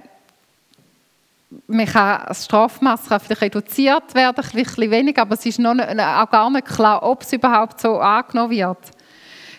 man 1.67 1.85
kann, 1.85 2.23
das 2.29 2.47
Strafmaß 2.47 3.11
kann 3.11 3.21
vielleicht 3.21 3.43
reduziert 3.43 4.15
werden, 4.15 4.43
ein 4.43 4.65
bisschen 4.65 4.91
weniger, 4.91 5.21
aber 5.21 5.35
es 5.35 5.45
ist 5.45 5.59
noch 5.59 5.75
nicht, 5.75 6.01
auch 6.01 6.31
gar 6.31 6.49
nicht 6.49 6.67
klar, 6.67 7.03
ob 7.03 7.21
es 7.21 7.33
überhaupt 7.35 7.79
so 7.79 7.99
angenommen 7.99 8.53
wird. 8.53 8.79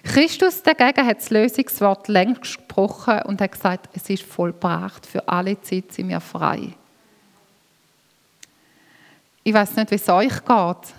Christus 0.03 0.63
dagegen 0.63 1.05
hat 1.05 1.17
das 1.17 1.29
Lösungswort 1.29 2.07
längst 2.07 2.41
gesprochen 2.41 3.21
und 3.23 3.41
hat 3.41 3.51
gesagt, 3.51 3.89
es 3.93 4.09
ist 4.09 4.23
vollbracht, 4.23 5.05
für 5.05 5.27
alle 5.27 5.59
Zeit 5.61 5.91
sind 5.91 6.09
wir 6.09 6.19
frei. 6.19 6.73
Ich 9.43 9.53
weiß 9.53 9.75
nicht, 9.75 9.91
wie 9.91 9.95
es 9.95 10.09
euch 10.09 10.45
geht 10.45 10.93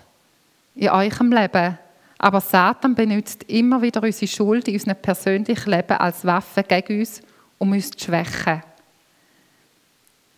in 0.75 0.89
eurem 0.89 1.33
Leben, 1.33 1.79
aber 2.19 2.41
Satan 2.41 2.95
benutzt 2.95 3.45
immer 3.45 3.81
wieder 3.81 4.03
unsere 4.03 4.27
Schuld 4.27 4.69
in 4.69 4.75
unserem 4.75 4.97
persönlichen 4.97 5.71
Leben 5.71 5.97
als 5.97 6.25
Waffe 6.25 6.63
gegen 6.63 7.01
uns, 7.01 7.23
um 7.59 7.73
uns 7.73 7.91
zu 7.91 8.07
schwächen. 8.07 8.63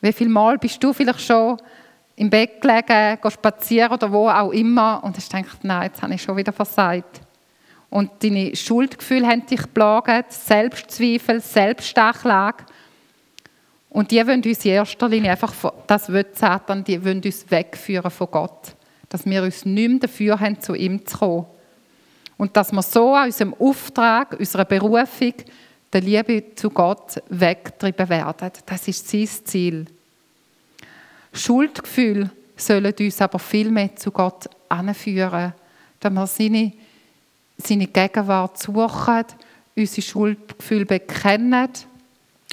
Wie 0.01 0.13
viel 0.13 0.29
Mal 0.29 0.59
bist 0.59 0.83
du 0.83 0.93
vielleicht 0.93 1.21
schon 1.21 1.59
im 2.17 2.29
Bett 2.29 2.61
gelegen, 2.61 3.19
spazieren 3.31 3.93
oder 3.93 4.13
wo 4.13 4.29
auch 4.29 4.51
immer 4.51 5.03
und 5.03 5.17
hast 5.17 5.33
gedacht, 5.33 5.59
nein, 5.63 5.85
jetzt 5.85 6.03
habe 6.03 6.15
ich 6.15 6.23
schon 6.23 6.37
wieder 6.37 6.53
versagt. 6.53 7.21
Und 7.93 8.11
deine 8.25 8.57
Schuldgefühle 8.57 9.27
haben 9.27 9.45
dich 9.45 9.61
geplagt, 9.61 10.33
Selbstzweifel, 10.33 11.43
Selbstanklage. 11.43 12.65
Und 13.91 14.11
die 14.11 14.27
wollen 14.27 14.43
uns 14.43 14.65
in 14.65 14.71
erster 14.71 15.11
Linie 15.11 15.33
einfach, 15.33 15.53
das 15.87 16.11
will 16.11 16.25
Satan, 16.33 16.83
die 16.85 17.05
wollen 17.05 17.21
uns 17.23 17.51
wegführen 17.51 18.11
von 18.11 18.29
Gott. 18.31 18.75
Dass 19.11 19.27
wir 19.27 19.43
uns 19.43 19.67
nicht 19.67 19.91
mehr 19.91 19.99
dafür 19.99 20.41
haben, 20.41 20.59
zu 20.59 20.75
ihm 20.75 21.05
zu 21.05 21.19
kommen. 21.19 21.47
Und 22.39 22.57
dass 22.57 22.73
wir 22.73 22.81
so 22.81 23.13
an 23.13 23.27
unserem 23.27 23.53
Auftrag, 23.53 24.41
unserer 24.41 24.65
Berufung, 24.65 25.35
der 25.93 26.01
Liebe 26.01 26.55
zu 26.55 26.71
Gott 26.71 27.23
weggetrieben 27.29 28.09
werden. 28.09 28.53
Das 28.65 28.89
ist 28.89 29.07
sein 29.07 29.29
Ziel. 29.45 29.85
Schuldgefühle 31.35 32.31
sollen 32.57 32.95
uns 32.99 33.21
aber 33.21 33.39
viel 33.39 33.71
mehr 33.71 33.95
zu 33.97 34.11
Gott 34.11 34.49
anführen, 34.71 35.53
dass 36.01 36.13
wir 36.15 36.27
seine, 36.27 36.73
seine 37.57 37.87
Gegenwart 37.87 38.59
suchen, 38.59 39.25
unsere 39.77 40.03
Schuldgefühle 40.03 40.87
bekennen, 40.87 41.69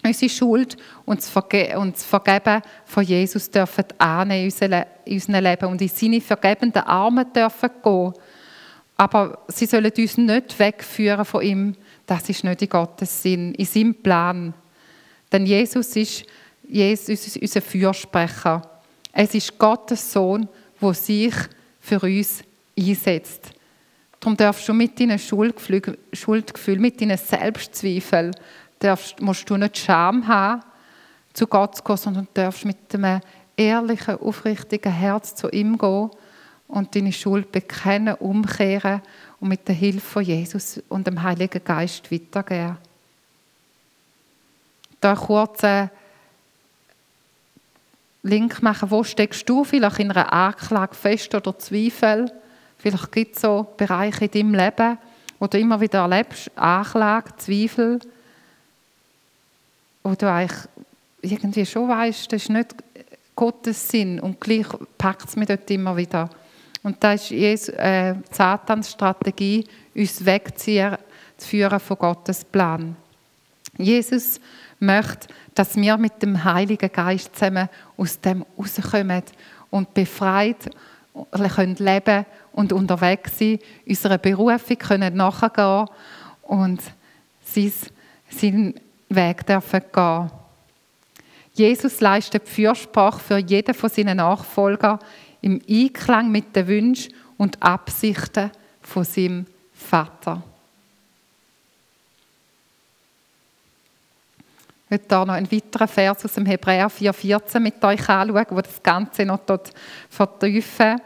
unsere 0.03 0.29
Schuld 0.29 0.77
und 1.06 1.22
das, 1.22 2.03
Vergeben 2.03 2.62
von 2.86 3.03
Jesus 3.03 3.50
dürfen 3.50 3.86
annehmen 3.98 4.51
in 5.06 5.13
unserem 5.13 5.44
Leben 5.44 5.65
und 5.70 5.82
in 5.82 5.89
seine 5.89 6.22
vergebenden 6.22 6.84
Arme 6.84 7.25
dürfen 7.25 7.70
gehen. 7.84 8.13
Aber 8.96 9.39
sie 9.48 9.65
sollen 9.65 9.91
uns 9.98 10.18
nicht 10.18 10.60
wegführen 10.60 11.25
von 11.25 11.41
ihm, 11.41 11.75
das 12.06 12.27
ist 12.29 12.44
nicht 12.44 12.62
in 12.62 12.70
Gottes 12.70 13.22
Sinn, 13.22 13.53
in 13.53 13.65
seinem 13.65 13.96
Plan. 13.96 14.53
Denn 15.32 15.46
Jesus 15.46 15.96
ist, 15.96 16.25
Jesus 16.68 17.27
ist 17.27 17.38
unser 17.38 17.62
Fürsprecher. 17.62 18.62
Es 19.13 19.34
ist 19.34 19.58
Gottes 19.58 20.12
Sohn, 20.12 20.48
der 20.82 20.94
sich 20.94 21.34
für 21.79 22.00
uns 22.00 22.44
einsetzt. 22.77 23.51
Darum 24.20 24.36
darfst 24.36 24.68
du 24.68 24.74
mit 24.74 25.00
deinen 25.00 25.18
Schuldgefühlen, 25.18 26.82
mit 26.82 27.00
deinen 27.00 27.18
Selbstzweifeln, 27.18 28.36
darfst, 28.80 29.22
musst 29.22 29.50
du 29.50 29.58
nicht 29.58 29.78
Scham 29.78 30.28
haben, 30.28 30.62
zu 31.34 31.48
Gott 31.48 31.78
zu 31.78 31.84
gehen, 31.84 31.98
sondern 31.98 32.28
darfst 32.34 32.66
mit 32.66 32.78
einem 32.94 33.22
ehrlichen, 33.56 34.20
aufrichtigen 34.20 34.92
Herz 34.92 35.36
zu 35.36 35.50
ihm 35.50 35.78
gehen 35.78 36.10
und 36.68 36.96
deine 36.96 37.14
Schuld 37.14 37.52
bekennen, 37.52 38.16
umkehren 38.16 39.02
und 39.40 39.50
mit 39.50 39.68
der 39.68 39.76
Hilfe 39.76 40.02
von 40.02 40.24
Jesus 40.24 40.82
und 40.90 41.08
dem 41.08 41.22
Heiligen 41.22 41.64
Geist 41.64 42.12
weitergehen. 42.12 42.78
Da 45.02 45.16
kurz 45.16 45.64
einen 45.64 45.90
Link 48.24 48.62
machen, 48.62 48.92
wo 48.92 49.04
steckst 49.04 49.48
du 49.48 49.64
vielleicht 49.64 50.00
in 50.00 50.12
einer 50.12 50.32
Anklage 50.32 50.94
fest 50.94 51.34
oder 51.34 51.58
Zweifel? 51.58 52.32
Vielleicht 52.79 53.12
gibt 53.12 53.36
es 53.36 53.41
so 53.41 53.67
Bereiche 53.77 54.25
in 54.25 54.31
deinem 54.31 54.55
Leben, 54.55 54.98
wo 55.38 55.48
du 55.48 55.59
immer 55.59 55.79
wieder 55.79 56.00
erlebst, 56.00 56.50
Anklage, 56.55 57.36
Zweifel, 57.38 58.00
wo 60.03 60.15
du 60.15 60.31
eigentlich 60.31 60.59
irgendwie 61.21 61.65
schon 61.65 61.89
weißt, 61.89 62.31
das 62.31 62.43
ist 62.43 62.50
nicht 62.50 62.75
Gottes 63.36 63.89
Sinn 63.89 64.19
und 64.19 64.39
gleich 64.39 64.67
packt 64.98 65.29
es 65.29 65.36
mich 65.36 65.48
dort 65.48 65.69
immer 65.69 65.95
wieder. 65.95 66.29
Und 66.81 67.03
das 67.03 67.24
ist 67.24 67.31
Jesus, 67.31 67.69
äh, 67.75 68.15
Satans 68.31 68.91
Strategie, 68.91 69.67
uns 69.93 70.25
wegzuziehen 70.25 70.98
zu 71.38 71.48
führen 71.48 71.79
von 71.79 71.98
Gottes 71.98 72.43
Plan. 72.45 72.95
Jesus 73.77 74.39
möchte, 74.79 75.27
dass 75.53 75.75
wir 75.75 75.98
mit 75.98 76.21
dem 76.21 76.41
Heiligen 76.43 76.91
Geist 76.91 77.36
zusammen 77.36 77.69
aus 77.98 78.19
dem 78.19 78.45
rauskommen 78.57 79.24
und 79.69 79.93
befreit 79.93 80.69
können 81.55 81.75
leben 81.75 82.25
und 82.60 82.74
unterwegs 82.74 83.39
sein, 83.39 83.58
unserer 83.88 84.18
Berufung 84.18 84.78
können 84.78 85.16
nachgehen 85.16 85.88
und 86.42 86.82
seinen 87.46 88.74
Weg 89.08 89.46
dürfen 89.46 89.82
gehen. 89.94 90.32
Jesus 91.54 92.01
leistet 92.01 92.50
Fürsprache 92.50 93.20
für 93.22 93.38
jeden 93.38 93.74
von 93.74 93.89
seinen 93.89 94.18
Nachfolgern 94.18 95.00
im 95.42 95.62
Einklang 95.70 96.30
mit 96.32 96.54
den 96.54 96.68
Wünschen 96.68 97.13
und 97.38 97.63
Absichten 97.63 98.51
von 98.82 99.06
seinem 99.06 99.46
Vater. 99.74 100.44
Ich 104.84 104.92
möchte 104.92 105.16
hier 105.16 105.25
noch 105.25 105.34
einen 105.34 105.51
weiteren 105.51 105.88
Vers 105.88 106.25
aus 106.25 106.34
dem 106.34 106.46
Hebräer 106.46 106.92
4,14 106.92 107.60
mit 107.62 107.82
euch 107.86 108.10
anschauen, 108.10 108.46
wo 108.50 108.60
das 108.60 108.84
Ganze 108.84 109.24
noch 109.24 109.39
dort 109.46 109.72
vertiefen. 110.10 111.00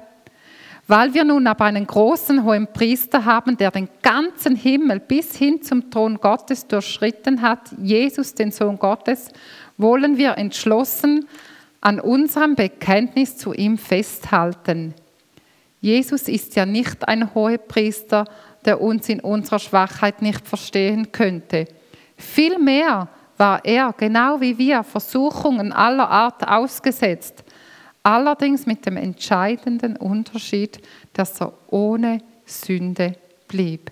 Weil 0.88 1.14
wir 1.14 1.24
nun 1.24 1.48
aber 1.48 1.66
einen 1.66 1.88
großen 1.88 2.44
hohen 2.44 2.68
Priester 2.68 3.24
haben, 3.24 3.56
der 3.56 3.72
den 3.72 3.88
ganzen 4.02 4.56
Himmel 4.56 5.00
bis 5.00 5.36
hin 5.36 5.62
zum 5.62 5.90
Thron 5.90 6.18
Gottes 6.18 6.68
durchschritten 6.68 7.42
hat, 7.42 7.72
Jesus, 7.82 8.34
den 8.34 8.52
Sohn 8.52 8.78
Gottes, 8.78 9.30
wollen 9.78 10.18
wir 10.18 10.38
entschlossen 10.38 11.26
an 11.80 12.00
unserem 12.00 12.56
Bekenntnis 12.56 13.38
zu 13.38 13.54
ihm 13.54 13.78
festhalten. 13.78 14.94
Jesus 15.80 16.28
ist 16.28 16.56
ja 16.56 16.66
nicht 16.66 17.08
ein 17.08 17.34
Hohepriester, 17.34 18.26
der 18.66 18.82
uns 18.82 19.10
in 19.10 19.20
unserer 19.20 19.60
Schwachheit 19.60 20.22
nicht 20.22 20.48
verstehen 20.48 21.12
könnte. 21.12 21.66
Vielmehr 22.16 23.10
war 23.38 23.66
er, 23.66 23.94
genau 23.98 24.40
wie 24.40 24.58
wir, 24.58 24.84
Versuchungen 24.84 25.74
aller 25.74 26.10
Art 26.10 26.48
ausgesetzt, 26.48 27.44
Allerdings 28.04 28.66
mit 28.66 28.86
dem 28.86 28.98
entscheidenden 28.98 29.96
Unterschied, 29.96 30.82
dass 31.14 31.42
er 31.42 31.54
ohne 31.68 32.20
Sünde 32.46 33.16
blieb. 33.48 33.92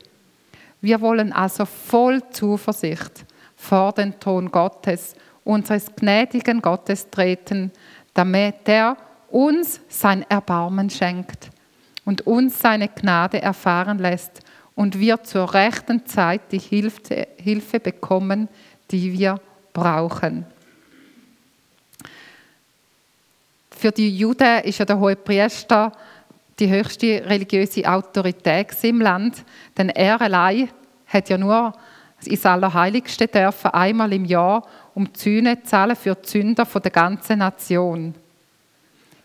Wir 0.81 0.99
wollen 0.99 1.31
also 1.31 1.65
voll 1.65 2.21
Zuversicht 2.31 3.25
vor 3.55 3.93
den 3.93 4.19
Thron 4.19 4.51
Gottes, 4.51 5.15
unseres 5.45 5.95
gnädigen 5.95 6.61
Gottes 6.61 7.09
treten, 7.09 7.71
damit 8.13 8.67
er 8.67 8.97
uns 9.29 9.79
sein 9.87 10.25
Erbarmen 10.29 10.89
schenkt 10.89 11.49
und 12.03 12.27
uns 12.27 12.59
seine 12.59 12.89
Gnade 12.89 13.41
erfahren 13.41 13.99
lässt 13.99 14.41
und 14.75 14.99
wir 14.99 15.23
zur 15.23 15.53
rechten 15.53 16.05
Zeit 16.05 16.51
die 16.51 16.59
Hilfe 16.59 17.79
bekommen, 17.79 18.49
die 18.89 19.17
wir 19.17 19.39
brauchen. 19.73 20.45
Für 23.81 23.91
die 23.91 24.15
Juden 24.15 24.59
ist 24.59 24.77
ja 24.77 24.85
der 24.85 24.99
hohe 24.99 25.15
Priester 25.15 25.91
die 26.59 26.69
höchste 26.69 27.25
religiöse 27.25 27.83
Autorität 27.83 28.67
im 28.83 29.01
Land, 29.01 29.43
denn 29.75 29.89
er 29.89 30.21
allein 30.21 30.69
hat 31.07 31.29
ja 31.29 31.35
nur 31.35 31.73
ins 32.23 32.45
Allerheiligste 32.45 33.25
dürfen, 33.25 33.71
einmal 33.71 34.13
im 34.13 34.25
Jahr, 34.25 34.61
um 34.93 35.11
die 35.11 35.19
Sühne 35.19 35.63
zahlen 35.63 35.95
für 35.95 36.13
die 36.13 36.29
Sünder 36.29 36.65
der 36.65 36.91
ganzen 36.91 37.39
Nation. 37.39 38.13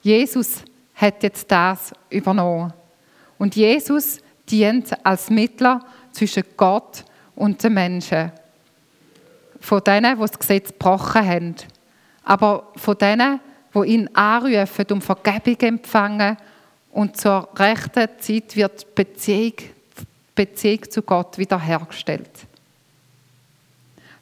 Jesus 0.01 0.65
hat 0.95 1.23
jetzt 1.23 1.53
das 1.53 1.93
übernommen. 2.09 2.73
Und 3.37 3.57
Jesus 3.57 4.21
dient 4.49 4.97
als 5.05 5.29
Mittler 5.29 5.85
zwischen 6.13 6.45
Gott 6.57 7.05
und 7.35 7.63
den 7.63 7.75
Menschen. 7.75 8.33
Von 9.61 9.85
denen, 9.85 10.15
die 10.15 10.23
das 10.23 10.39
Gesetz 10.39 10.69
gebrochen 10.69 11.29
haben. 11.29 11.55
Aber 12.25 12.73
von 12.77 12.97
denen, 12.97 13.39
die 13.85 13.91
ihn 13.91 14.09
anrufen, 14.15 14.87
um 14.91 15.03
Vergebung 15.03 15.61
empfangen. 15.61 16.37
Und 16.91 17.17
zur 17.17 17.49
rechten 17.57 18.09
Zeit 18.19 18.57
wird 18.57 18.83
die 18.83 18.87
Beziehung, 18.95 19.53
die 19.59 20.05
Beziehung 20.35 20.91
zu 20.91 21.03
Gott 21.03 21.37
wiederhergestellt. 21.37 22.31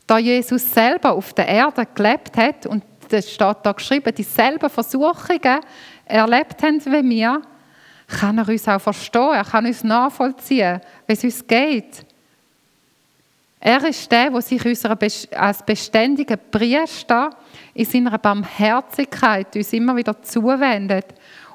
Da 0.07 0.19
Jesus 0.19 0.73
selber 0.73 1.13
auf 1.13 1.33
der 1.33 1.49
Erde 1.49 1.87
gelebt 1.95 2.37
hat, 2.37 2.67
und 2.67 2.85
das 3.09 3.31
steht 3.31 3.57
da 3.63 3.73
geschrieben, 3.73 4.15
dieselben 4.15 4.69
Versuchungen 4.69 5.61
erlebt 6.05 6.63
haben 6.63 6.85
wie 6.85 7.11
wir, 7.11 7.43
kann 8.07 8.39
er 8.39 8.49
uns 8.49 8.69
auch 8.69 8.81
verstehen, 8.81 9.33
er 9.33 9.45
kann 9.45 9.67
uns 9.67 9.83
nachvollziehen, 9.83 10.81
wie 11.07 11.13
es 11.13 11.25
uns 11.25 11.47
geht. 11.47 12.05
Er 13.61 13.83
ist 13.85 14.13
der, 14.13 14.31
der 14.31 14.43
sich 14.43 15.39
als 15.39 15.63
beständiger 15.65 16.37
Priester 16.37 17.31
in 17.75 17.85
seiner 17.85 18.19
Barmherzigkeit 18.19 19.55
uns 19.57 19.73
immer 19.73 19.97
wieder 19.97 20.23
zuwendet 20.23 21.07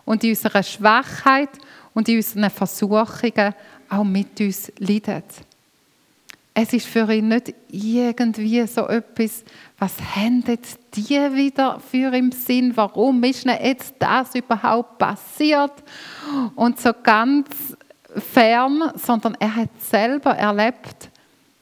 und 0.06 0.24
in 0.24 0.32
unserer 0.32 0.64
Schwachheit 0.64 1.50
und 1.94 2.08
in 2.10 2.18
unseren 2.18 2.50
Versuchungen 2.50 3.54
auch 3.90 4.04
mit 4.04 4.40
uns 4.40 4.72
leidet. 4.78 5.26
Es 6.54 6.74
ist 6.74 6.88
für 6.88 7.10
ihn 7.14 7.30
nicht 7.30 7.54
irgendwie 7.72 8.68
so 8.68 8.88
etwas, 8.88 9.44
was 9.78 9.94
haben 10.16 10.44
jetzt 10.46 10.78
die 10.94 11.10
wieder 11.10 11.80
für 11.80 12.14
im 12.14 12.34
Sinn? 12.34 12.76
Warum 12.76 13.24
ist 13.24 13.46
denn 13.46 13.58
jetzt 13.64 13.96
das 13.98 14.36
überhaupt 14.36 14.98
passiert? 14.98 15.72
Und 16.56 16.80
so 16.80 16.92
ganz 17.02 17.48
fern, 18.34 18.92
sondern 18.96 19.38
er 19.40 19.56
hat 19.56 19.70
selber 19.80 20.32
erlebt, 20.32 21.10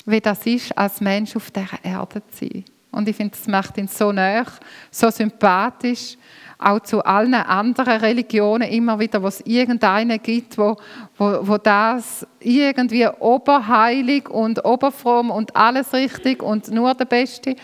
wie 0.06 0.22
das 0.22 0.46
ist, 0.46 0.76
als 0.76 1.00
Mensch 1.00 1.36
auf 1.36 1.52
der 1.52 1.68
Erde 1.84 2.24
zu 2.32 2.46
sein. 2.46 2.66
Und 2.98 3.08
ich 3.08 3.16
finde, 3.16 3.38
das 3.38 3.48
macht 3.48 3.78
ihn 3.78 3.88
so 3.88 4.12
nah, 4.12 4.44
so 4.92 5.10
sympathisch, 5.10 6.18
auch 6.60 6.80
zu 6.80 7.04
allen 7.06 7.36
anderen 7.36 8.00
Religionen 8.02 8.68
immer 8.70 8.98
wieder, 8.98 9.22
wo 9.22 9.28
es 9.28 9.42
irgendeinen 9.42 10.22
gibt, 10.22 10.58
wo, 10.58 10.76
wo, 11.18 11.48
wo 11.48 11.58
das 11.58 12.26
irgendwie 12.40 13.08
oberheilig 13.08 14.28
und 14.30 14.66
oberfromm 14.66 15.30
und 15.30 15.56
alles 15.56 15.94
richtig 15.94 16.42
und 16.42 16.70
nur 16.72 16.96
der 16.96 17.06
Beste 17.06 17.56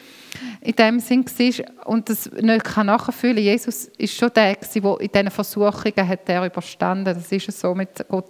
in 0.61 0.75
dem 0.75 0.99
Sinn 0.99 1.25
war 1.25 1.87
und 1.87 2.09
das 2.09 2.29
nicht 2.31 2.63
kann 2.63 2.87
nachfühlen 2.87 3.43
Jesus 3.43 3.85
ist 3.97 4.15
schon 4.15 4.31
der 4.33 4.55
der 4.55 4.99
in 4.99 5.11
diesen 5.11 5.31
Versuchungen 5.31 6.07
hat 6.07 6.29
er 6.29 6.45
überstanden. 6.45 7.05
Das 7.05 7.31
ist 7.31 7.59
so 7.59 7.73
mit 7.73 8.05
Gott, 8.07 8.25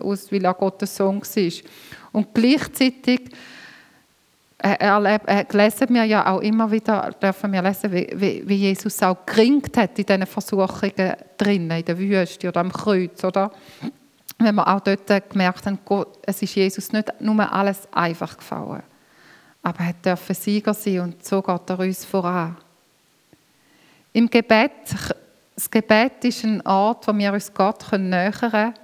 aus, 0.00 0.32
weil 0.32 0.44
er 0.44 0.54
Gottes 0.54 0.96
Sohn 0.96 1.20
war. 1.20 1.52
Und 2.12 2.34
gleichzeitig 2.34 3.30
erleben, 4.58 5.46
lesen 5.52 5.88
wir 5.90 6.04
ja 6.04 6.26
auch 6.26 6.40
immer 6.40 6.70
wieder, 6.70 7.12
dürfen 7.22 7.52
wir 7.52 7.62
lesen, 7.62 7.92
wie, 7.92 8.42
wie 8.44 8.54
Jesus 8.54 9.02
auch 9.02 9.24
geringt 9.24 9.76
hat 9.76 9.98
in 9.98 10.06
diesen 10.06 10.26
Versuchungen 10.26 11.14
drinnen, 11.36 11.78
in 11.78 11.84
der 11.84 11.98
Wüste 11.98 12.48
oder 12.48 12.60
am 12.60 12.72
Kreuz, 12.72 13.22
oder? 13.22 13.52
Wenn 14.38 14.54
wir 14.56 14.66
auch 14.66 14.80
dort 14.80 15.30
gemerkt 15.30 15.66
haben, 15.66 15.78
Gott, 15.84 16.18
es 16.22 16.42
ist 16.42 16.54
Jesus 16.54 16.92
nicht 16.92 17.08
nur 17.20 17.52
alles 17.52 17.88
einfach 17.92 18.36
gefallen, 18.36 18.82
aber 19.62 19.84
er 19.84 19.92
dürfen 19.92 20.34
Sieger 20.34 20.74
sein 20.74 21.00
und 21.00 21.24
so 21.24 21.40
geht 21.40 21.70
er 21.70 21.78
uns 21.78 22.04
voran. 22.04 22.56
Im 24.12 24.28
Gebet, 24.28 24.72
das 25.54 25.70
Gebet 25.70 26.24
ist 26.24 26.44
ein 26.44 26.64
Ort, 26.66 27.06
wo 27.06 27.16
wir 27.16 27.32
uns 27.32 27.52
Gott 27.52 27.92
nähern 27.92 28.32
können 28.32 28.74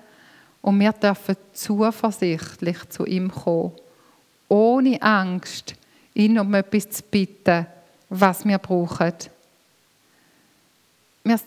und 0.63 0.79
wir 0.79 0.93
dürfen 0.93 1.37
zuversichtlich 1.53 2.89
zu 2.91 3.07
ihm 3.07 3.31
kommen 3.31 3.73
ohne 4.55 5.03
Angst, 5.03 5.75
ihn 6.14 6.38
um 6.38 6.55
etwas 6.55 6.88
zu 6.88 7.03
bitten, 7.03 7.67
was 8.09 8.45
wir 8.45 8.59
brauchen. 8.59 9.12
Wir, 11.25 11.40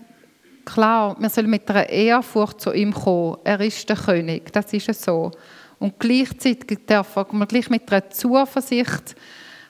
klar, 0.66 1.16
wir 1.18 1.30
sollen 1.30 1.50
mit 1.50 1.70
einer 1.70 1.88
Ehrfurcht 1.88 2.60
zu 2.60 2.74
ihm 2.74 2.94
kommen. 2.94 3.38
Er 3.46 3.62
ist 3.62 3.88
der 3.88 3.96
König, 3.96 4.52
das 4.52 4.74
ist 4.74 4.90
es 4.90 5.02
so. 5.02 5.32
Und 5.80 5.98
gleichzeitig 6.00 6.86
dürfen 6.86 7.26
wir 7.32 7.46
gleich 7.46 7.70
mit 7.70 7.90
einer 7.90 8.10
Zuversicht 8.10 9.16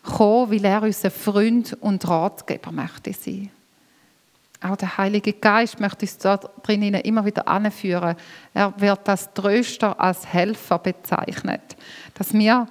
kommen, 0.02 0.52
weil 0.52 0.66
er 0.66 0.82
unser 0.82 1.12
Freund 1.12 1.78
und 1.80 2.08
Ratgeber 2.08 2.72
möchte 2.72 3.14
sein. 3.14 3.52
Auch 4.62 4.78
der 4.78 4.98
Heilige 4.98 5.34
Geist 5.34 5.80
möchte 5.80 6.06
uns 6.06 6.18
da 6.18 6.38
drinnen 6.38 6.96
immer 6.96 7.24
wieder 7.24 7.48
anführen. 7.48 8.16
Er 8.56 8.74
wird 8.78 9.08
als 9.08 9.32
Tröster, 9.32 10.00
als 10.00 10.26
Helfer 10.26 10.80
bezeichnet. 10.80 11.78
Dass 12.16 12.34
wir 12.34 12.68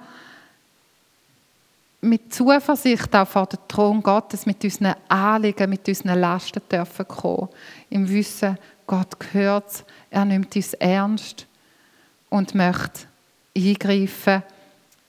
mit 2.01 2.33
Zuversicht 2.33 3.15
auch 3.15 3.27
vor 3.27 3.47
den 3.47 3.59
Thron 3.67 4.01
Gottes 4.03 4.45
mit 4.45 4.63
unseren 4.63 4.95
Anliegen, 5.07 5.69
mit 5.69 5.87
unseren 5.87 6.19
Lasten 6.19 6.61
dürfen 6.71 7.07
kommen. 7.07 7.49
Im 7.89 8.07
Wissen, 8.07 8.57
Gott 8.85 9.19
gehört 9.19 9.83
er 10.09 10.25
nimmt 10.25 10.55
uns 10.55 10.73
ernst 10.73 11.45
und 12.29 12.55
möchte 12.55 13.07
eingreifen, 13.55 14.43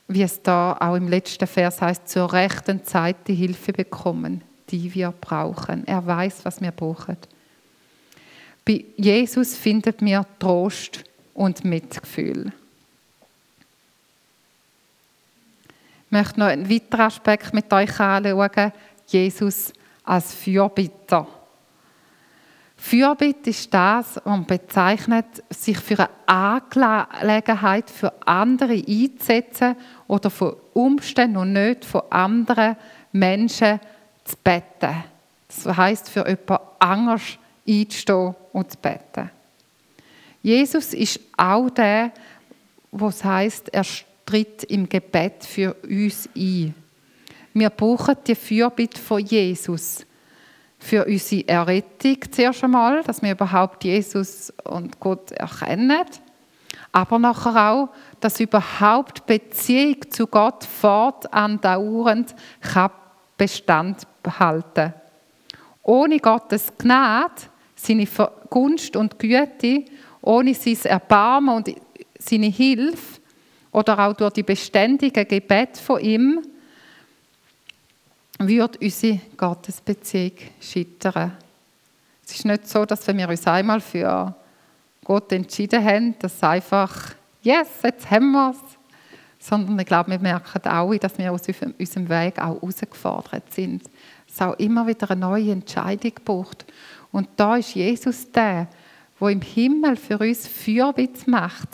wie 0.08 0.22
es 0.22 0.42
da 0.42 0.76
auch 0.80 0.96
im 0.96 1.08
letzten 1.08 1.46
Vers 1.46 1.80
heißt, 1.80 2.08
zur 2.08 2.32
rechten 2.32 2.84
Zeit 2.84 3.16
die 3.26 3.34
Hilfe 3.34 3.72
bekommen, 3.72 4.42
die 4.70 4.92
wir 4.94 5.12
brauchen. 5.12 5.86
Er 5.86 6.04
weiß, 6.04 6.44
was 6.44 6.60
wir 6.60 6.72
brauchen. 6.72 7.16
Bei 8.64 8.84
Jesus 8.96 9.56
findet 9.56 10.02
mir 10.02 10.26
Trost 10.38 11.04
und 11.34 11.64
Mitgefühl. 11.64 12.52
Ich 16.08 16.12
möchte 16.12 16.40
noch 16.40 16.46
einen 16.46 16.70
weiteren 16.70 17.02
Aspekt 17.02 17.52
mit 17.52 17.70
euch 17.70 18.00
anschauen. 18.00 18.72
Jesus 19.08 19.74
als 20.04 20.32
Fürbitter. 20.32 21.26
Fürbitte 22.78 23.50
ist 23.50 23.74
das, 23.74 24.18
was 24.24 24.46
bezeichnet, 24.46 25.26
sich 25.50 25.78
für 25.78 25.98
eine 25.98 26.08
Angelegenheit 26.24 27.90
für 27.90 28.10
andere 28.26 28.72
einzusetzen 28.72 29.76
oder 30.06 30.30
von 30.30 30.56
Umständen 30.72 31.36
und 31.36 31.52
nicht 31.52 31.84
von 31.84 32.00
anderen 32.08 32.76
Menschen 33.12 33.78
zu 34.24 34.34
beten. 34.42 35.04
Das 35.46 35.76
heisst, 35.76 36.08
für 36.08 36.26
jemand 36.26 36.62
anders 36.78 37.36
einzustehen 37.68 38.34
und 38.54 38.70
zu 38.70 38.78
beten. 38.78 39.30
Jesus 40.42 40.94
ist 40.94 41.20
auch 41.36 41.68
der, 41.68 42.12
was 42.92 43.22
heißt, 43.22 43.68
er 43.74 43.84
tritt 44.28 44.64
im 44.64 44.86
Gebet 44.88 45.42
für 45.44 45.74
uns 45.84 46.28
ein. 46.36 46.74
Wir 47.54 47.70
brauchen 47.70 48.16
die 48.26 48.34
Fürbitte 48.34 49.00
von 49.00 49.24
Jesus 49.24 50.04
für 50.78 51.06
unsere 51.06 51.48
Errettung 51.48 52.18
zuerst 52.30 52.62
einmal, 52.62 53.02
dass 53.02 53.22
wir 53.22 53.32
überhaupt 53.32 53.82
Jesus 53.84 54.52
und 54.64 55.00
Gott 55.00 55.32
erkennen, 55.32 56.04
aber 56.92 57.18
nachher 57.18 57.72
auch, 57.72 57.88
dass 58.20 58.38
überhaupt 58.38 59.24
Beziehung 59.24 60.10
zu 60.10 60.26
Gott 60.26 60.64
fortandauernd 60.64 62.34
kann 62.60 62.90
Bestand 63.36 64.06
behalten. 64.22 64.92
Ohne 65.82 66.18
Gottes 66.18 66.72
Gnade, 66.76 67.42
seine 67.74 68.06
Gunst 68.50 68.94
und 68.94 69.18
Güte, 69.18 69.84
ohne 70.20 70.54
sein 70.54 70.76
Erbarmen 70.84 71.56
und 71.56 71.74
seine 72.18 72.46
Hilfe 72.48 73.17
oder 73.78 73.96
auch 74.00 74.12
durch 74.12 74.32
die 74.32 74.42
beständigen 74.42 75.28
Gebete 75.28 75.80
von 75.80 76.00
ihm, 76.00 76.42
wird 78.40 78.76
unsere 78.82 79.20
Gottesbeziehung 79.36 80.32
scheitern. 80.60 81.36
Es 82.24 82.34
ist 82.34 82.44
nicht 82.44 82.68
so, 82.68 82.84
dass 82.84 83.06
wenn 83.06 83.18
wir 83.18 83.28
uns 83.28 83.46
einmal 83.46 83.80
für 83.80 84.34
Gott 85.04 85.30
entschieden 85.30 85.84
haben, 85.84 86.18
dass 86.18 86.42
einfach, 86.42 87.14
yes, 87.42 87.68
jetzt 87.84 88.10
haben 88.10 88.32
wir 88.32 88.50
es, 88.50 89.46
sondern 89.46 89.78
ich 89.78 89.86
glaube, 89.86 90.10
wir 90.10 90.18
merken 90.18 90.68
auch, 90.68 90.94
dass 90.96 91.16
wir 91.16 91.32
aus 91.32 91.42
unserem 91.46 92.08
Weg 92.08 92.38
auch 92.40 92.60
herausgefordert 92.60 93.52
sind. 93.54 93.84
Es 94.28 94.42
auch 94.42 94.58
immer 94.58 94.88
wieder 94.88 95.08
eine 95.12 95.20
neue 95.20 95.52
Entscheidung 95.52 96.12
braucht. 96.24 96.66
Und 97.12 97.28
da 97.36 97.56
ist 97.56 97.76
Jesus 97.76 98.30
der, 98.32 98.66
wo 99.20 99.28
im 99.28 99.40
Himmel 99.40 99.96
für 99.96 100.18
uns 100.18 100.48
Fürbitte 100.48 101.30
macht 101.30 101.68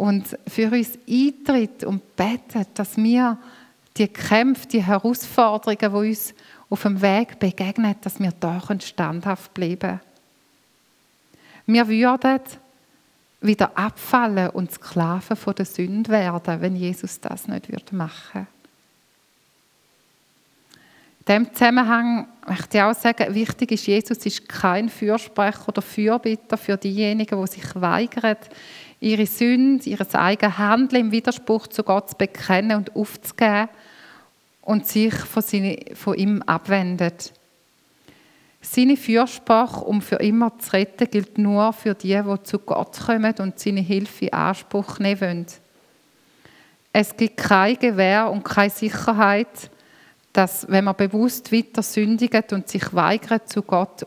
und 0.00 0.38
für 0.48 0.70
uns 0.70 0.98
eintritt 1.06 1.84
und 1.84 2.16
betet, 2.16 2.68
dass 2.72 2.96
wir 2.96 3.36
die 3.98 4.08
Kämpfe, 4.08 4.66
die 4.66 4.82
Herausforderungen, 4.82 5.78
die 5.78 6.08
uns 6.08 6.34
auf 6.70 6.82
dem 6.82 7.02
Weg 7.02 7.38
begegnen, 7.38 7.94
dass 8.00 8.18
wir 8.18 8.32
da 8.40 8.62
standhaft 8.80 9.52
bleiben. 9.52 10.00
Wir 11.66 11.86
würden 11.86 12.40
wieder 13.42 13.76
abfallen 13.76 14.48
und 14.48 14.72
Sklaven 14.72 15.36
von 15.36 15.54
der 15.54 15.66
Sünde 15.66 16.10
werden, 16.10 16.62
wenn 16.62 16.76
Jesus 16.76 17.20
das 17.20 17.46
nicht 17.46 17.92
machen 17.92 18.46
würde. 18.46 18.59
In 21.20 21.26
diesem 21.26 21.54
Zusammenhang 21.54 22.28
möchte 22.48 22.78
ich 22.78 22.82
auch 22.82 22.94
sagen, 22.94 23.34
wichtig 23.34 23.72
ist, 23.72 23.86
Jesus 23.86 24.24
ist 24.24 24.48
kein 24.48 24.88
Fürsprecher 24.88 25.68
oder 25.68 25.82
Fürbitter 25.82 26.56
für 26.56 26.76
diejenigen, 26.76 27.40
die 27.40 27.50
sich 27.50 27.74
weigern, 27.74 28.36
ihre 29.00 29.26
Sünde, 29.26 29.88
ihr 29.88 30.14
eigenes 30.14 30.58
Handeln 30.58 31.06
im 31.06 31.12
Widerspruch 31.12 31.66
zu 31.66 31.82
Gott 31.82 32.10
zu 32.10 32.16
bekennen 32.16 32.78
und 32.78 32.96
aufzugeben 32.96 33.68
und 34.62 34.86
sich 34.86 35.14
von, 35.14 35.42
seine, 35.42 35.76
von 35.94 36.16
ihm 36.16 36.42
abwendet. 36.42 37.32
Seine 38.62 38.96
Fürsprache, 38.96 39.84
um 39.84 40.02
für 40.02 40.16
immer 40.16 40.58
zu 40.58 40.72
retten, 40.72 41.10
gilt 41.10 41.38
nur 41.38 41.72
für 41.72 41.94
die, 41.94 42.20
die 42.20 42.42
zu 42.42 42.58
Gott 42.58 42.98
kommen 43.06 43.34
und 43.38 43.58
seine 43.58 43.80
Hilfe 43.80 44.26
in 44.26 44.32
Anspruch 44.32 44.98
nehmen 44.98 45.20
wollen. 45.20 45.46
Es 46.92 47.16
gibt 47.16 47.36
keine 47.36 47.76
Gewähr 47.76 48.30
und 48.30 48.44
keine 48.44 48.70
Sicherheit, 48.70 49.70
dass, 50.32 50.66
wenn 50.68 50.84
man 50.84 50.96
bewusst 50.96 51.52
weiter 51.52 51.82
sündigt 51.82 52.52
und 52.52 52.68
sich 52.68 52.94
weigert, 52.94 53.48
zu 53.48 53.62
Gott 53.62 54.04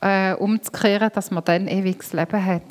äh, 0.00 0.34
umzukehren, 0.34 1.10
dass 1.14 1.30
man 1.30 1.44
dann 1.44 1.68
ewiges 1.68 2.12
Leben 2.12 2.44
hat. 2.44 2.62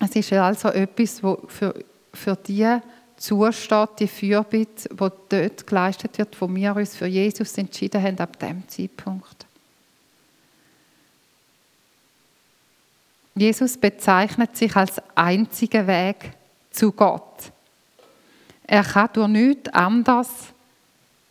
Es 0.00 0.16
ist 0.16 0.32
also 0.32 0.68
etwas, 0.68 1.22
wo 1.22 1.42
für, 1.48 1.74
für 2.14 2.36
die 2.36 2.78
zusteht, 3.16 3.90
die 3.98 4.08
Fürbitte, 4.08 4.88
die 4.88 4.96
dort 4.96 5.66
geleistet 5.66 6.16
wird, 6.16 6.40
wo 6.40 6.48
wir 6.48 6.74
uns 6.74 6.96
für 6.96 7.06
Jesus 7.06 7.58
entschieden 7.58 8.02
haben, 8.02 8.18
ab 8.18 8.38
dem 8.38 8.66
Zeitpunkt. 8.66 9.46
Jesus 13.34 13.76
bezeichnet 13.76 14.56
sich 14.56 14.74
als 14.74 15.00
einziger 15.14 15.86
Weg 15.86 16.32
zu 16.70 16.92
Gott. 16.92 17.52
Er 18.72 18.84
kann 18.84 19.08
durch 19.12 19.26
nichts 19.26 19.68
anderes, 19.70 20.28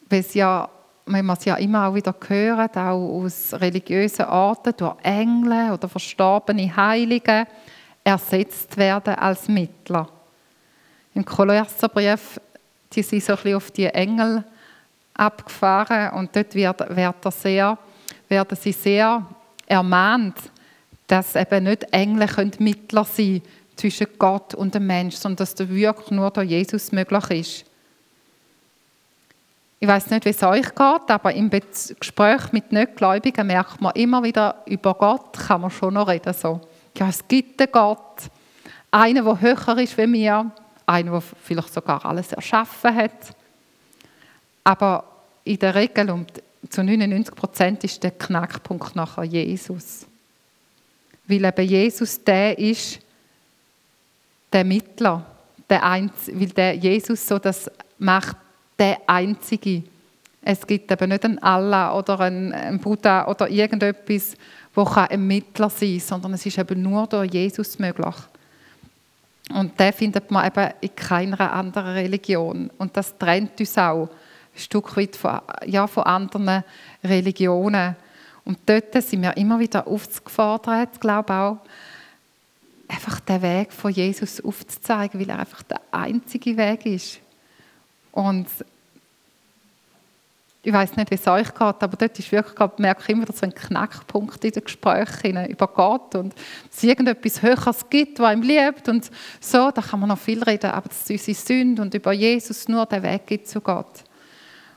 weil 0.09 0.19
es 0.19 0.33
ja, 0.33 0.69
man 1.05 1.29
es 1.29 1.45
ja 1.45 1.55
immer 1.55 1.87
auch 1.87 1.95
wieder 1.95 2.13
hört, 2.27 2.75
auch 2.75 3.23
aus 3.23 3.53
religiösen 3.53 4.25
Orten, 4.25 4.73
durch 4.75 4.97
Engel 5.03 5.71
oder 5.71 5.87
verstorbene 5.87 6.75
Heilige, 6.75 7.47
ersetzt 8.03 8.75
werden 8.75 9.15
als 9.15 9.47
Mittler. 9.47 10.09
Im 11.13 11.23
Kolosserbrief, 11.23 12.41
die 12.91 13.03
sind 13.03 13.23
so 13.23 13.31
ein 13.31 13.37
bisschen 13.37 13.55
auf 13.55 13.71
die 13.71 13.85
Engel 13.85 14.43
abgefahren 15.13 16.19
und 16.19 16.35
dort 16.35 16.53
wird, 16.53 16.93
wird 16.93 17.25
er 17.25 17.31
sehr, 17.31 17.77
werden 18.27 18.57
sie 18.59 18.73
sehr 18.73 19.25
ermahnt, 19.65 20.35
dass 21.07 21.37
eben 21.37 21.63
nicht 21.63 21.83
Engel 21.93 22.51
Mittler 22.59 23.05
sein 23.05 23.41
können 23.41 23.58
zwischen 23.79 24.07
Gott 24.17 24.53
und 24.53 24.75
dem 24.75 24.85
Mensch, 24.85 25.15
sondern 25.15 25.37
dass 25.37 25.55
das 25.55 25.69
wirklich 25.69 26.11
nur 26.11 26.29
durch 26.31 26.49
Jesus 26.49 26.91
möglich 26.91 27.29
ist. 27.31 27.65
Ich 29.79 29.87
weiß 29.87 30.09
nicht, 30.09 30.25
wie 30.25 30.29
es 30.29 30.43
euch 30.43 30.75
geht, 30.75 31.09
aber 31.09 31.33
im 31.33 31.49
Gespräch 31.49 32.51
mit 32.51 32.73
Nichtgläubigen 32.73 33.47
merkt 33.47 33.79
man 33.79 33.93
immer 33.95 34.21
wieder, 34.21 34.61
über 34.65 34.93
Gott 34.93 35.31
kann 35.39 35.61
man 35.61 35.71
schon 35.71 35.93
noch 35.93 36.09
reden. 36.09 36.33
So. 36.33 36.59
Ja, 36.97 37.07
es 37.07 37.25
gibt 37.25 37.61
einen 37.61 37.71
Gott, 37.71 38.23
einen, 38.91 39.23
der 39.23 39.39
höher 39.39 39.77
ist 39.77 39.97
wie 39.97 40.11
wir, 40.11 40.51
einer, 40.85 41.11
der 41.11 41.21
vielleicht 41.21 41.73
sogar 41.73 42.05
alles 42.05 42.33
erschaffen 42.33 42.93
hat. 42.93 43.33
Aber 44.65 45.05
in 45.45 45.59
der 45.59 45.73
Regel, 45.75 46.09
und 46.09 46.29
zu 46.69 46.83
99 46.83 47.33
Prozent, 47.33 47.83
ist 47.85 48.03
der 48.03 48.11
Knackpunkt 48.11 48.97
nachher 48.97 49.23
Jesus. 49.23 50.05
Weil 51.25 51.45
eben 51.45 51.65
Jesus 51.65 52.21
der 52.21 52.59
ist, 52.59 52.99
der 54.51 54.63
Mittler, 54.63 55.25
der 55.69 55.83
Einz 55.83 56.29
weil 56.33 56.49
der 56.49 56.75
Jesus 56.75 57.27
so 57.27 57.39
das 57.39 57.69
macht, 57.97 58.37
der 58.77 58.97
Einzige. 59.07 59.83
Es 60.41 60.65
gibt 60.65 60.91
eben 60.91 61.09
nicht 61.09 61.25
einen 61.25 61.39
Allah 61.39 61.97
oder 61.97 62.19
einen 62.21 62.79
Buddha 62.79 63.27
oder 63.27 63.49
irgendetwas, 63.49 64.35
wo 64.73 64.83
ein 64.83 65.27
Mittler 65.27 65.69
sein 65.69 65.97
kann, 65.97 65.99
sondern 65.99 66.33
es 66.33 66.45
ist 66.45 66.57
eben 66.57 66.81
nur 66.81 67.05
durch 67.07 67.31
Jesus 67.31 67.77
möglich. 67.77 68.15
Und 69.53 69.79
den 69.79 69.93
findet 69.93 70.29
man 70.31 70.47
eben 70.47 70.73
in 70.81 70.95
keiner 70.95 71.51
anderen 71.51 71.93
Religion. 71.93 72.69
Und 72.77 72.95
das 72.95 73.17
trennt 73.17 73.59
uns 73.59 73.77
auch 73.77 74.03
ein 74.03 74.09
Stück 74.59 74.95
weit 74.95 75.15
von, 75.15 75.41
ja, 75.65 75.87
von 75.87 76.03
anderen 76.03 76.63
Religionen. 77.03 77.95
Und 78.45 78.59
dort 78.65 78.93
sind 79.03 79.21
wir 79.21 79.35
immer 79.37 79.59
wieder 79.59 79.87
aufgefordert, 79.87 81.01
glaube 81.01 81.33
ich 81.33 81.39
auch, 81.39 81.57
einfach 82.89 83.19
den 83.19 83.41
Weg 83.41 83.71
von 83.71 83.91
Jesus 83.91 84.43
aufzuzeigen, 84.43 85.19
weil 85.19 85.29
er 85.29 85.39
einfach 85.39 85.63
der 85.63 85.81
einzige 85.91 86.57
Weg 86.57 86.85
ist. 86.85 87.19
Und 88.11 88.47
ich 90.61 90.73
weiß 90.73 90.97
nicht, 90.97 91.09
wie 91.09 91.15
es 91.15 91.27
euch 91.27 91.53
geht, 91.53 91.61
aber 91.61 91.95
dort 91.97 92.19
ist 92.19 92.31
wirklich, 92.31 92.55
glaube, 92.55 92.81
merke 92.81 93.03
ich 93.03 93.09
immer 93.09 93.25
so 93.31 93.45
ein 93.45 93.53
Knackpunkt 93.53 94.43
in 94.43 94.51
den 94.51 94.63
Gesprächen 94.63 95.45
über 95.45 95.67
Gott 95.67 96.15
und 96.15 96.33
dass 96.33 96.77
es 96.77 96.83
irgendetwas 96.83 97.41
Höheres 97.41 97.89
gibt, 97.89 98.19
was 98.19 98.33
ihm 98.33 98.41
liebt 98.41 98.89
und 98.89 99.09
so, 99.39 99.71
da 99.71 99.81
kann 99.81 100.01
man 100.01 100.09
noch 100.09 100.17
viel 100.17 100.43
reden, 100.43 100.71
aber 100.71 100.89
dass 100.89 101.03
es 101.03 101.09
unsere 101.11 101.37
Sünde 101.37 101.81
und 101.81 101.93
über 101.93 102.11
Jesus 102.11 102.67
nur 102.67 102.85
den 102.87 103.03
Weg 103.03 103.25
gibt 103.25 103.47
zu 103.47 103.61
Gott. 103.61 104.03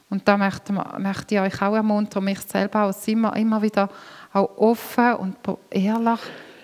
Und 0.08 0.28
da 0.28 0.36
möchte, 0.36 0.72
möchte 0.72 1.34
ich 1.34 1.40
euch 1.40 1.62
auch 1.62 1.74
ermuntern, 1.74 2.24
mich 2.24 2.40
selber 2.40 2.84
auch 2.84 3.08
immer, 3.08 3.34
immer 3.34 3.60
wieder 3.60 3.88
auch 4.32 4.56
offen 4.58 5.14
und 5.14 5.36
ehrlich 5.70 6.20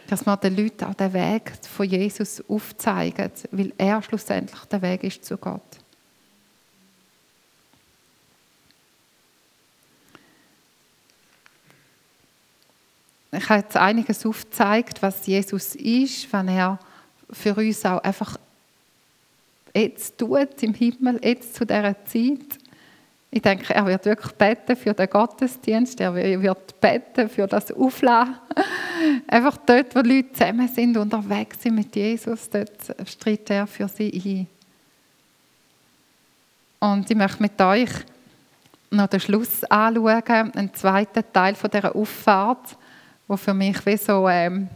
dass 0.08 0.24
man 0.24 0.40
den 0.40 0.56
Leuten 0.56 0.84
auch 0.84 0.94
den 0.94 1.12
Weg 1.12 1.52
von 1.70 1.86
Jesus 1.86 2.42
aufzeigen, 2.48 3.30
weil 3.50 3.72
er 3.76 4.02
schlussendlich 4.02 4.64
der 4.64 4.82
Weg 4.82 5.04
ist 5.04 5.24
zu 5.24 5.36
Gott. 5.36 5.60
Ich 13.30 13.48
habe 13.50 13.60
jetzt 13.60 13.76
einiges 13.76 14.24
aufgezeigt, 14.24 15.02
was 15.02 15.26
Jesus 15.26 15.74
ist, 15.74 16.32
wenn 16.32 16.48
er 16.48 16.78
für 17.30 17.54
uns 17.54 17.84
auch 17.84 18.02
einfach 18.02 18.38
jetzt 19.74 20.16
tut 20.16 20.62
im 20.62 20.72
Himmel, 20.72 21.20
jetzt 21.22 21.54
zu 21.54 21.66
dieser 21.66 21.94
Zeit. 22.06 22.58
Ich 23.30 23.42
denke, 23.42 23.74
er 23.74 23.84
wird 23.84 24.06
wirklich 24.06 24.32
beten 24.32 24.74
für 24.74 24.94
den 24.94 25.10
Gottesdienst, 25.10 26.00
er 26.00 26.14
wird 26.14 26.80
beten 26.80 27.28
für 27.28 27.46
das 27.46 27.70
Aufladen. 27.70 28.36
Einfach 29.26 29.56
dort, 29.58 29.94
wo 29.94 30.00
Leute 30.00 30.32
zusammen 30.32 30.68
sind, 30.68 30.96
unterwegs 30.96 31.62
sind 31.62 31.74
mit 31.74 31.94
Jesus, 31.94 32.48
dort 32.50 32.70
streitet 33.06 33.50
er 33.50 33.66
für 33.66 33.88
sie 33.88 34.46
ein. 36.80 36.90
Und 36.90 37.10
ich 37.10 37.16
möchte 37.16 37.42
mit 37.42 37.60
euch 37.60 37.90
noch 38.90 39.08
den 39.08 39.20
Schluss 39.20 39.64
anschauen, 39.64 40.52
einen 40.54 40.74
zweiten 40.74 41.24
Teil 41.32 41.54
von 41.54 41.70
dieser 41.70 41.94
Auffahrt, 41.94 42.76
wo 43.26 43.36
für 43.36 43.54
mich 43.54 43.84
wie 43.84 43.96
so 43.96 44.28
ähm, 44.28 44.68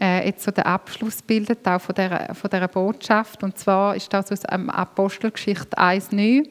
äh, 0.00 0.26
jetzt 0.26 0.44
so 0.44 0.50
den 0.50 0.64
Abschluss 0.64 1.22
bildet, 1.22 1.66
auch 1.66 1.80
von 1.80 1.94
dieser, 1.94 2.34
von 2.34 2.50
dieser 2.50 2.68
Botschaft. 2.68 3.42
Und 3.42 3.58
zwar 3.58 3.96
ist 3.96 4.12
das 4.12 4.32
aus 4.32 4.44
Apostelgeschichte 4.44 5.76
1,9. 5.76 6.48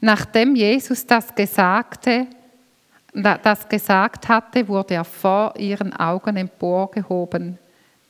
Nachdem 0.00 0.56
Jesus 0.56 1.06
das 1.06 1.34
Gesagte, 1.34 2.26
das 3.12 3.68
gesagt 3.68 4.28
hatte, 4.28 4.68
wurde 4.68 4.94
er 4.94 5.04
vor 5.04 5.54
ihren 5.58 5.92
Augen 5.92 6.36
emporgehoben. 6.36 7.58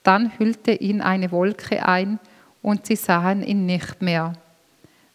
Dann 0.03 0.39
hüllte 0.39 0.73
ihn 0.73 1.01
eine 1.01 1.31
Wolke 1.33 1.87
ein 1.87 2.19
und 2.63 2.87
sie 2.87 2.97
sahen 2.97 3.43
ihn 3.43 3.67
nicht 3.67 4.01
mehr. 4.01 4.33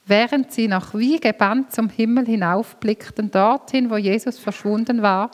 Während 0.06 0.54
sie 0.54 0.68
noch 0.68 0.94
wie 0.94 1.20
gebannt 1.20 1.74
zum 1.74 1.90
Himmel 1.90 2.26
hinaufblickten, 2.26 3.30
dorthin, 3.30 3.90
wo 3.90 3.98
Jesus 3.98 4.40
verschwunden 4.40 5.02
war, 5.02 5.32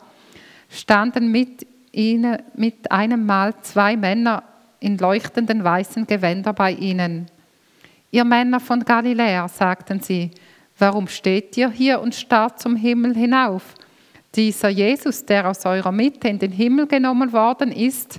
standen 0.68 1.30
mit, 1.30 1.66
ihnen, 1.92 2.38
mit 2.56 2.90
einem 2.90 3.24
Mal 3.24 3.54
zwei 3.62 3.96
Männer 3.96 4.42
in 4.80 4.98
leuchtenden 4.98 5.62
weißen 5.62 6.06
Gewändern 6.06 6.54
bei 6.54 6.72
ihnen. 6.72 7.26
Ihr 8.10 8.24
Männer 8.24 8.60
von 8.60 8.84
Galiläa, 8.84 9.48
sagten 9.48 10.00
sie, 10.00 10.30
Warum 10.78 11.06
steht 11.06 11.56
ihr 11.56 11.70
hier 11.70 12.00
und 12.00 12.16
starrt 12.16 12.60
zum 12.60 12.74
Himmel 12.74 13.14
hinauf? 13.14 13.74
Dieser 14.36 14.68
Jesus, 14.68 15.24
der 15.24 15.48
aus 15.48 15.64
eurer 15.64 15.92
Mitte 15.92 16.28
in 16.28 16.38
den 16.38 16.52
Himmel 16.52 16.86
genommen 16.86 17.32
worden 17.32 17.72
ist, 17.72 18.18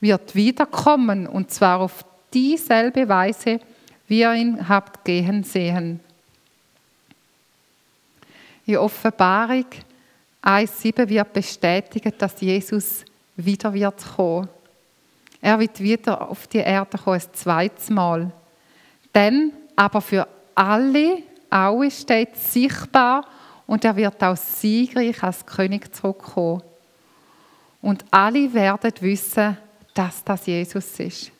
wird 0.00 0.34
wiederkommen 0.34 1.26
und 1.26 1.50
zwar 1.50 1.80
auf 1.80 2.04
dieselbe 2.32 3.08
Weise, 3.08 3.60
wie 4.06 4.20
ihr 4.20 4.32
ihn 4.32 4.68
habt 4.68 5.04
gehen 5.04 5.44
sehen. 5.44 6.00
In 8.66 8.76
Offenbarung 8.76 9.66
1,7 10.42 11.08
wird 11.08 11.32
bestätigt, 11.32 12.14
dass 12.18 12.40
Jesus 12.40 13.04
wieder 13.36 13.72
wird 13.72 14.04
kommen. 14.16 14.48
Er 15.40 15.58
wird 15.58 15.80
wieder 15.80 16.28
auf 16.28 16.46
die 16.46 16.58
Erde 16.58 16.98
kommen, 16.98 17.20
ein 17.20 17.34
zweites 17.34 17.90
Mal. 17.90 18.30
Dann 19.12 19.52
aber 19.76 20.00
für 20.00 20.26
alle, 20.54 21.22
alle 21.48 21.90
steht 21.90 22.36
sichtbar 22.36 23.24
und 23.70 23.84
er 23.84 23.94
wird 23.94 24.20
auch 24.24 24.36
siegreich 24.36 25.22
als 25.22 25.46
König 25.46 25.94
zurückkommen. 25.94 26.60
Und 27.80 28.04
alle 28.10 28.52
werden 28.52 28.92
wissen, 28.98 29.56
dass 29.94 30.24
das 30.24 30.44
Jesus 30.46 30.98
ist. 30.98 31.30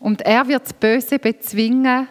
Und 0.00 0.22
er 0.22 0.48
wird 0.48 0.64
das 0.64 0.72
Böse 0.72 1.18
bezwingen 1.18 2.08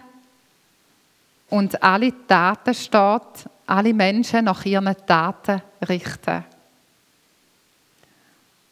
und 1.49 1.81
alle 1.81 2.13
Taten 2.27 2.75
steht, 2.75 3.49
alle 3.65 3.95
Menschen 3.95 4.45
nach 4.45 4.63
ihren 4.63 4.95
Taten 5.07 5.63
richten. 5.89 6.45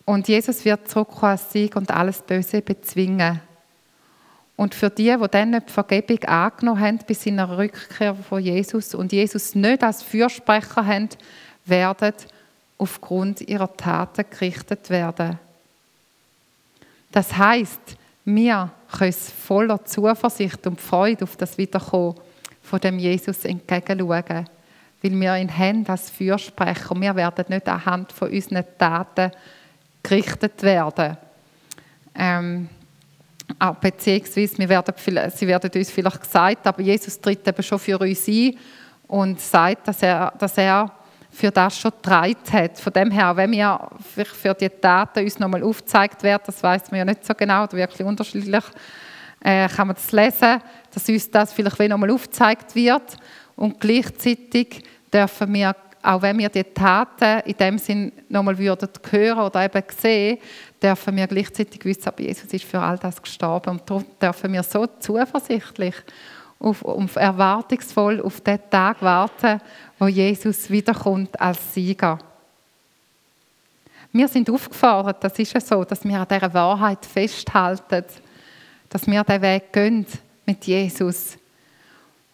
Und 0.05 0.27
Jesus 0.27 0.63
wird 0.63 0.87
zurückkommen 0.87 1.31
als 1.31 1.51
Sieg 1.51 1.75
und 1.75 1.89
alles 1.89 2.21
Böse 2.21 2.61
bezwingen. 2.61 3.41
Und 4.55 4.75
für 4.75 4.89
die, 4.89 5.15
die 5.17 5.27
dann 5.31 5.51
nicht 5.51 5.69
die 5.69 5.73
Vergebung 5.73 6.23
angenommen 6.25 6.79
haben 6.79 6.99
bis 7.07 7.25
in 7.25 7.37
der 7.37 7.57
Rückkehr 7.57 8.15
von 8.15 8.41
Jesus 8.41 8.93
und 8.93 9.11
Jesus 9.11 9.55
nicht 9.55 9.83
als 9.83 10.03
Fürsprecher 10.03 10.85
haben, 10.85 11.09
werden 11.65 12.13
aufgrund 12.77 13.41
ihrer 13.41 13.75
Taten 13.75 14.25
gerichtet 14.29 14.89
werden. 14.89 15.39
Das 17.11 17.35
heißt, 17.35 17.97
wir 18.25 18.71
können 18.91 19.13
voller 19.13 19.83
Zuversicht 19.85 20.65
und 20.67 20.79
Freude 20.79 21.23
auf 21.23 21.35
das 21.35 21.57
Wiederkommen 21.57 22.15
von 22.61 22.79
dem 22.79 22.99
Jesus 22.99 23.45
entgegenschauen, 23.45 24.47
weil 25.01 25.19
wir 25.19 25.37
ihn 25.37 25.57
haben 25.57 25.85
als 25.87 26.09
Fürsprecher. 26.09 26.95
Wir 26.99 27.15
werden 27.15 27.45
nicht 27.49 27.67
anhand 27.67 28.11
von 28.11 28.29
unseren 28.29 28.63
Taten 28.77 29.31
gerichtet 30.03 30.61
werden. 30.63 31.17
Ähm, 32.15 32.69
auch 33.59 33.75
beziehungsweise 33.75 34.57
wir 34.57 34.69
werden, 34.69 34.93
sie 35.33 35.47
werden 35.47 35.71
uns 35.73 35.91
vielleicht 35.91 36.21
gesagt, 36.21 36.67
aber 36.67 36.81
Jesus 36.81 37.19
tritt 37.19 37.47
eben 37.47 37.63
schon 37.63 37.79
für 37.79 37.97
uns 37.97 38.27
ein 38.27 38.55
und 39.07 39.39
sagt, 39.39 39.87
dass 39.87 40.03
er, 40.03 40.31
dass 40.37 40.57
er 40.57 40.91
für 41.29 41.49
das 41.49 41.79
schon 41.79 41.91
getragen 41.91 42.35
hat. 42.51 42.79
Von 42.79 42.93
dem 42.93 43.11
her, 43.11 43.35
wenn 43.35 43.51
wir 43.51 43.89
für 44.13 44.53
die 44.53 44.69
Daten 44.81 45.23
uns 45.23 45.39
nochmal 45.39 45.63
aufgezeigt 45.63 46.21
werden, 46.23 46.43
das 46.45 46.61
weiß 46.61 46.91
man 46.91 46.99
ja 46.99 47.05
nicht 47.05 47.25
so 47.25 47.33
genau, 47.33 47.63
oder 47.63 47.73
wirklich 47.73 48.05
unterschiedlich, 48.05 48.63
äh, 49.39 49.67
kann 49.69 49.87
man 49.87 49.95
das 49.95 50.11
lesen, 50.11 50.61
dass 50.93 51.09
uns 51.09 51.31
das 51.31 51.53
vielleicht 51.53 51.79
nochmal 51.79 52.11
aufgezeigt 52.11 52.75
wird 52.75 53.17
und 53.55 53.79
gleichzeitig 53.79 54.83
dürfen 55.11 55.53
wir 55.53 55.75
auch 56.03 56.21
wenn 56.21 56.39
wir 56.39 56.49
die 56.49 56.63
Taten 56.63 57.41
in 57.47 57.57
dem 57.57 57.77
Sinn 57.77 58.11
nochmal 58.29 58.57
würden 58.57 58.89
hören 59.09 59.39
oder 59.39 59.65
eben 59.65 59.83
sehen, 59.95 60.39
dürfen 60.81 61.15
wir 61.15 61.27
gleichzeitig 61.27 61.83
wissen, 61.85 62.07
aber 62.07 62.21
Jesus 62.21 62.51
ist 62.51 62.65
für 62.65 62.79
all 62.79 62.97
das 62.97 63.21
gestorben 63.21 63.71
und 63.71 63.89
darum 63.89 64.05
dürfen 64.21 64.53
wir 64.53 64.63
so 64.63 64.87
zuversichtlich 64.99 65.95
auf, 66.59 66.83
auf 66.83 67.15
erwartungsvoll 67.15 68.21
auf 68.21 68.41
den 68.41 68.59
Tag 68.69 69.01
warten, 69.01 69.61
wo 69.99 70.07
Jesus 70.07 70.69
wiederkommt 70.69 71.39
als 71.39 71.73
Sieger. 71.73 72.19
Wir 74.11 74.27
sind 74.27 74.49
aufgefordert, 74.49 75.23
das 75.23 75.39
ist 75.39 75.53
ja 75.53 75.61
so, 75.61 75.83
dass 75.83 76.03
wir 76.03 76.19
an 76.19 76.27
dieser 76.29 76.53
Wahrheit 76.53 77.05
festhalten, 77.05 78.03
dass 78.89 79.07
wir 79.07 79.23
den 79.23 79.41
Weg 79.41 79.71
gehen 79.71 80.05
mit 80.45 80.65
Jesus. 80.65 81.37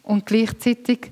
Und 0.02 0.26
gleichzeitig 0.26 1.12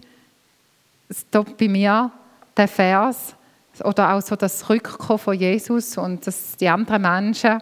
stoppt 1.12 1.58
bei 1.58 1.68
mir 1.68 2.12
der 2.58 2.68
Vers 2.68 3.35
oder 3.84 4.14
auch 4.14 4.22
so 4.22 4.36
das 4.36 4.70
Rückkommen 4.70 5.20
von 5.20 5.38
Jesus 5.38 5.98
und 5.98 6.26
dass 6.26 6.56
die 6.58 6.70
anderen 6.70 7.02
Menschen 7.02 7.62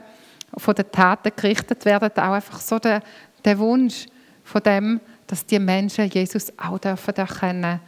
von 0.58 0.76
den 0.76 0.92
Taten 0.92 1.32
gerichtet 1.36 1.86
werden, 1.86 2.12
auch 2.16 2.34
einfach 2.34 2.60
so 2.60 2.80
der, 2.80 3.02
der 3.44 3.58
Wunsch 3.58 4.06
von 4.44 4.62
dem, 4.62 5.00
dass 5.28 5.46
die 5.46 5.60
Menschen 5.60 6.10
Jesus 6.10 6.52
auch 6.58 6.78
dürfen 6.78 7.16
erkennen. 7.16 7.80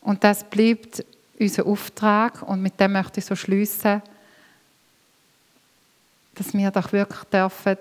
Und 0.00 0.24
das 0.24 0.42
bleibt 0.44 1.04
unser 1.38 1.66
Auftrag 1.66 2.42
und 2.42 2.62
mit 2.62 2.78
dem 2.80 2.92
möchte 2.92 3.20
ich 3.20 3.26
so 3.26 3.36
schließen, 3.36 4.02
dass 6.34 6.54
wir 6.54 6.70
doch 6.70 6.92
wirklich 6.92 7.22
dürfen, 7.24 7.76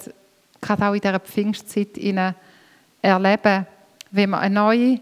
gerade 0.60 0.86
auch 0.86 0.94
in 0.94 1.02
dieser 1.02 1.20
Pfingstzeit 1.20 1.98
erleben, 3.02 3.66
wenn 4.12 4.30
wir 4.30 4.40
eine 4.40 4.56
neue 4.56 5.00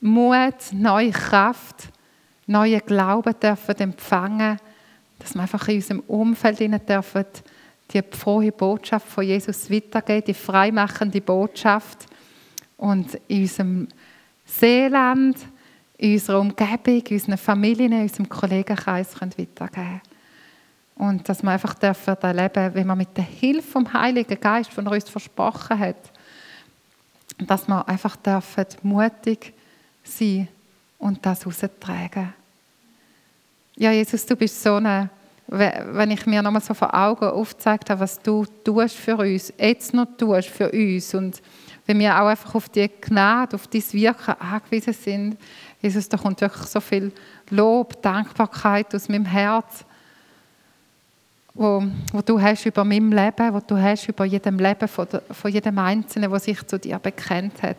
Mut, 0.00 0.72
neue 0.72 1.10
Kraft 1.10 1.88
neuen 2.52 2.80
Glauben 2.84 3.34
dürfen 3.40 3.76
empfangen, 3.78 4.58
dass 5.18 5.34
wir 5.34 5.42
einfach 5.42 5.68
in 5.68 5.76
unserem 5.76 6.00
Umfeld 6.00 6.60
dürfen 6.60 7.24
die 7.92 8.02
frohe 8.10 8.52
Botschaft 8.52 9.06
von 9.06 9.24
Jesus 9.24 9.70
weitergeben, 9.70 10.24
die 10.26 10.34
freimachende 10.34 11.20
Botschaft 11.20 12.06
und 12.78 13.18
in 13.28 13.42
unserem 13.42 13.88
Seeland, 14.46 15.36
in 15.98 16.14
unserer 16.14 16.40
Umgebung, 16.40 17.02
in 17.06 17.16
unseren 17.16 17.36
Familien, 17.36 17.92
in 17.92 18.02
unserem 18.02 18.28
Kollegenkreis 18.28 19.14
können 19.14 19.34
weitergeben 19.36 20.00
und 21.02 21.28
dass 21.28 21.42
wir 21.42 21.50
einfach 21.50 21.74
dürfen 21.74 22.16
erleben, 22.20 22.74
wenn 22.74 22.86
wir 22.86 22.94
mit 22.94 23.16
der 23.16 23.24
Hilfe 23.24 23.72
vom 23.72 23.92
Heiligen 23.92 24.38
Geist, 24.38 24.72
von 24.72 24.86
uns 24.86 25.08
versprochen 25.08 25.78
hat, 25.78 25.96
dass 27.38 27.66
wir 27.66 27.88
einfach 27.88 28.16
dürfen 28.16 28.66
mutig 28.82 29.52
sein 30.04 30.48
und 30.98 31.24
das 31.26 31.46
raustragen. 31.46 32.34
Ja, 33.76 33.90
Jesus, 33.90 34.26
du 34.26 34.36
bist 34.36 34.62
so 34.62 34.74
eine, 34.74 35.08
wenn 35.46 36.10
ich 36.10 36.26
mir 36.26 36.42
nochmal 36.42 36.62
so 36.62 36.74
vor 36.74 36.94
Augen 36.94 37.24
aufgezeigt 37.24 37.88
habe, 37.90 38.00
was 38.00 38.20
du 38.20 38.44
tust 38.64 38.96
für 38.96 39.16
uns, 39.16 39.52
jetzt 39.58 39.94
noch 39.94 40.06
tust 40.18 40.48
für 40.48 40.70
uns 40.70 41.14
und 41.14 41.42
wenn 41.86 41.98
wir 41.98 42.20
auch 42.20 42.26
einfach 42.26 42.54
auf 42.54 42.68
die 42.68 42.88
Gnade, 43.00 43.56
auf 43.56 43.66
dein 43.66 43.82
Wirken 43.92 44.34
angewiesen 44.38 44.92
sind, 44.92 45.36
Jesus, 45.80 46.08
da 46.08 46.16
kommt 46.16 46.40
wirklich 46.40 46.66
so 46.68 46.80
viel 46.80 47.12
Lob, 47.50 48.00
Dankbarkeit 48.02 48.94
aus 48.94 49.08
meinem 49.08 49.24
Herz, 49.24 49.84
wo, 51.54 51.82
wo 52.12 52.22
du 52.22 52.40
hast 52.40 52.64
über 52.66 52.84
meinem 52.84 53.10
Leben, 53.10 53.52
wo 53.52 53.60
du 53.60 53.76
hast 53.76 54.08
über 54.08 54.24
jedem 54.24 54.58
Leben 54.58 54.86
von, 54.86 55.08
der, 55.10 55.22
von 55.22 55.50
jedem 55.50 55.78
Einzelnen, 55.78 56.30
der 56.30 56.40
sich 56.40 56.64
zu 56.66 56.78
dir 56.78 56.98
bekennt 56.98 57.62
hat. 57.62 57.76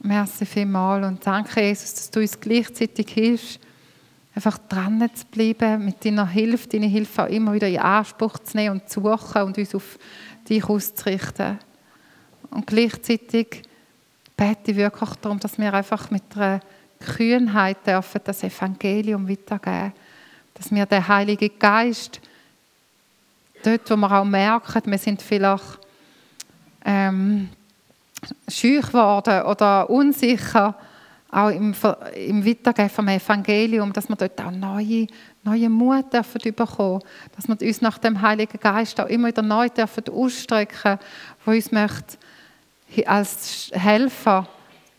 Merci 0.00 0.44
vielmals 0.44 1.06
und 1.06 1.26
danke, 1.26 1.60
Jesus, 1.62 1.94
dass 1.94 2.10
du 2.10 2.20
uns 2.20 2.38
gleichzeitig 2.38 3.08
hilfst, 3.08 3.60
einfach 4.46 4.58
dran 4.68 5.06
zu 5.14 5.26
bleiben, 5.26 5.84
mit 5.84 6.02
deiner 6.02 6.26
Hilfe, 6.26 6.66
deine 6.68 6.86
Hilfe 6.86 7.24
auch 7.24 7.28
immer 7.28 7.52
wieder 7.52 7.68
in 7.68 7.78
Anspruch 7.78 8.38
zu 8.38 8.56
nehmen 8.56 8.80
und 8.80 8.88
zu 8.88 9.02
suchen 9.02 9.42
und 9.42 9.58
uns 9.58 9.74
auf 9.74 9.98
dich 10.48 10.64
auszurichten. 10.64 11.58
Und 12.50 12.66
gleichzeitig 12.66 13.62
bete 14.36 14.70
ich 14.70 14.76
wirklich 14.78 15.10
darum, 15.20 15.38
dass 15.38 15.58
wir 15.58 15.74
einfach 15.74 16.10
mit 16.10 16.22
einer 16.34 16.60
Kühnheit 17.00 17.86
dürfen 17.86 18.22
das 18.24 18.42
Evangelium 18.42 19.28
weitergeben. 19.28 19.92
Dass 20.54 20.70
wir 20.70 20.86
den 20.86 21.06
Heiligen 21.06 21.58
Geist, 21.58 22.20
dort 23.62 23.90
wo 23.90 23.96
wir 23.96 24.10
auch 24.10 24.24
merken, 24.24 24.90
wir 24.90 24.98
sind 24.98 25.20
vielleicht 25.20 25.78
ähm, 26.86 27.50
scheu 28.48 28.80
geworden 28.80 29.42
oder 29.42 29.90
unsicher, 29.90 30.74
auch 31.32 31.50
im, 31.50 31.74
im 32.14 32.44
Weitergeben 32.44 32.90
vom 32.90 33.08
Evangelium, 33.08 33.92
dass 33.92 34.08
wir 34.08 34.16
dort 34.16 34.40
auch 34.40 34.50
neue, 34.50 35.06
neue 35.44 35.68
Mut 35.68 36.12
dürfen 36.12 36.40
bekommen, 36.54 37.02
dass 37.36 37.48
wir 37.48 37.66
uns 37.66 37.80
nach 37.80 37.98
dem 37.98 38.20
Heiligen 38.20 38.58
Geist 38.58 39.00
auch 39.00 39.06
immer 39.06 39.28
wieder 39.28 39.42
neu 39.42 39.68
dürfen 39.68 40.04
ausstrecken, 40.10 40.98
wo 41.44 41.52
uns 41.52 41.70
möchte 41.70 42.18
als 43.06 43.70
Helfer 43.72 44.48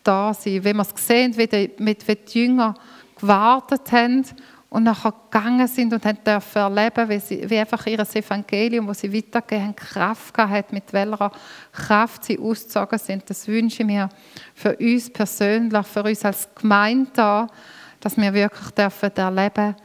da 0.02 0.32
sein, 0.32 0.64
wenn 0.64 0.76
wir 0.76 0.82
es 0.94 1.06
sehen, 1.06 1.36
wie 1.36 1.46
die, 1.46 1.70
mit, 1.78 2.06
wie 2.08 2.16
die 2.16 2.44
Jünger 2.44 2.74
gewartet 3.20 3.92
haben 3.92 4.24
und 4.72 4.84
nachher 4.84 5.12
gegangen 5.30 5.66
sind 5.68 5.92
und 5.92 6.02
haben 6.06 6.24
dürfen 6.24 6.58
erleben, 6.58 7.06
wie, 7.10 7.18
sie, 7.18 7.50
wie 7.50 7.58
einfach 7.58 7.86
ihr 7.86 7.98
Evangelium, 7.98 8.86
das 8.86 9.00
sie 9.00 9.12
weitergegeben 9.12 9.66
haben, 9.66 9.76
Kraft 9.76 10.32
gehabt 10.32 10.72
mit 10.72 10.90
welcher 10.94 11.30
Kraft 11.72 12.24
sie 12.24 12.38
ausgezogen 12.38 12.98
sind. 12.98 13.28
Das 13.28 13.46
wünsche 13.46 13.82
ich 13.82 13.86
mir 13.86 14.08
für 14.54 14.74
uns 14.74 15.10
persönlich, 15.10 15.86
für 15.86 16.02
uns 16.02 16.24
als 16.24 16.48
Gemeinde, 16.54 17.48
dass 18.00 18.16
wir 18.16 18.32
wirklich 18.32 18.70
dürfen 18.70 19.14
erleben, 19.14 19.76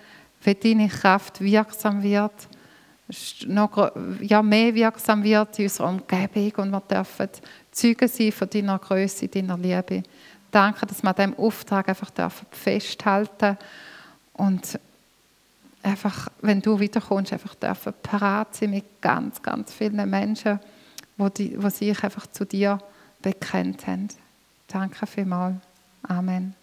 wie 0.44 0.56
deine 0.56 0.88
Kraft 0.88 1.42
wirksam 1.42 2.02
wird, 2.02 2.48
noch 3.46 3.92
ja, 4.22 4.42
mehr 4.42 4.74
wirksam 4.74 5.22
wird 5.22 5.60
in 5.60 5.66
unserer 5.66 5.90
Umgebung 5.90 6.64
und 6.64 6.72
wir 6.72 6.80
dürfen 6.80 7.30
Zeugen 7.72 8.08
sein 8.08 8.32
von 8.32 8.50
deiner 8.50 8.80
Größe, 8.80 9.28
deiner 9.28 9.58
Liebe. 9.58 10.04
Danke, 10.50 10.86
dass 10.86 11.04
wir 11.04 11.10
an 11.10 11.16
diesem 11.16 11.38
Auftrag 11.38 11.90
einfach 11.90 12.12
festhalten 12.52 13.38
dürfen 13.38 13.58
und 14.38 14.80
einfach, 15.84 16.30
wenn 16.42 16.62
du 16.62 16.80
wiederkommst, 16.80 17.34
einfach 17.34 17.56
dürfen 17.56 17.94
parat 18.02 18.56
sein 18.56 18.72
mit 18.72 19.02
ganz, 19.02 19.42
ganz 19.42 19.74
vielen 19.74 20.10
Menschen, 20.10 20.60
wo, 21.18 21.30
die, 21.30 21.62
wo 21.62 21.70
sich 21.70 22.04
einfach 22.04 22.28
zu 22.28 22.46
dir 22.46 22.80
bekennt 23.22 23.88
haben. 23.88 24.08
Danke 24.68 25.06
vielmals. 25.08 25.56
Amen. 26.04 26.56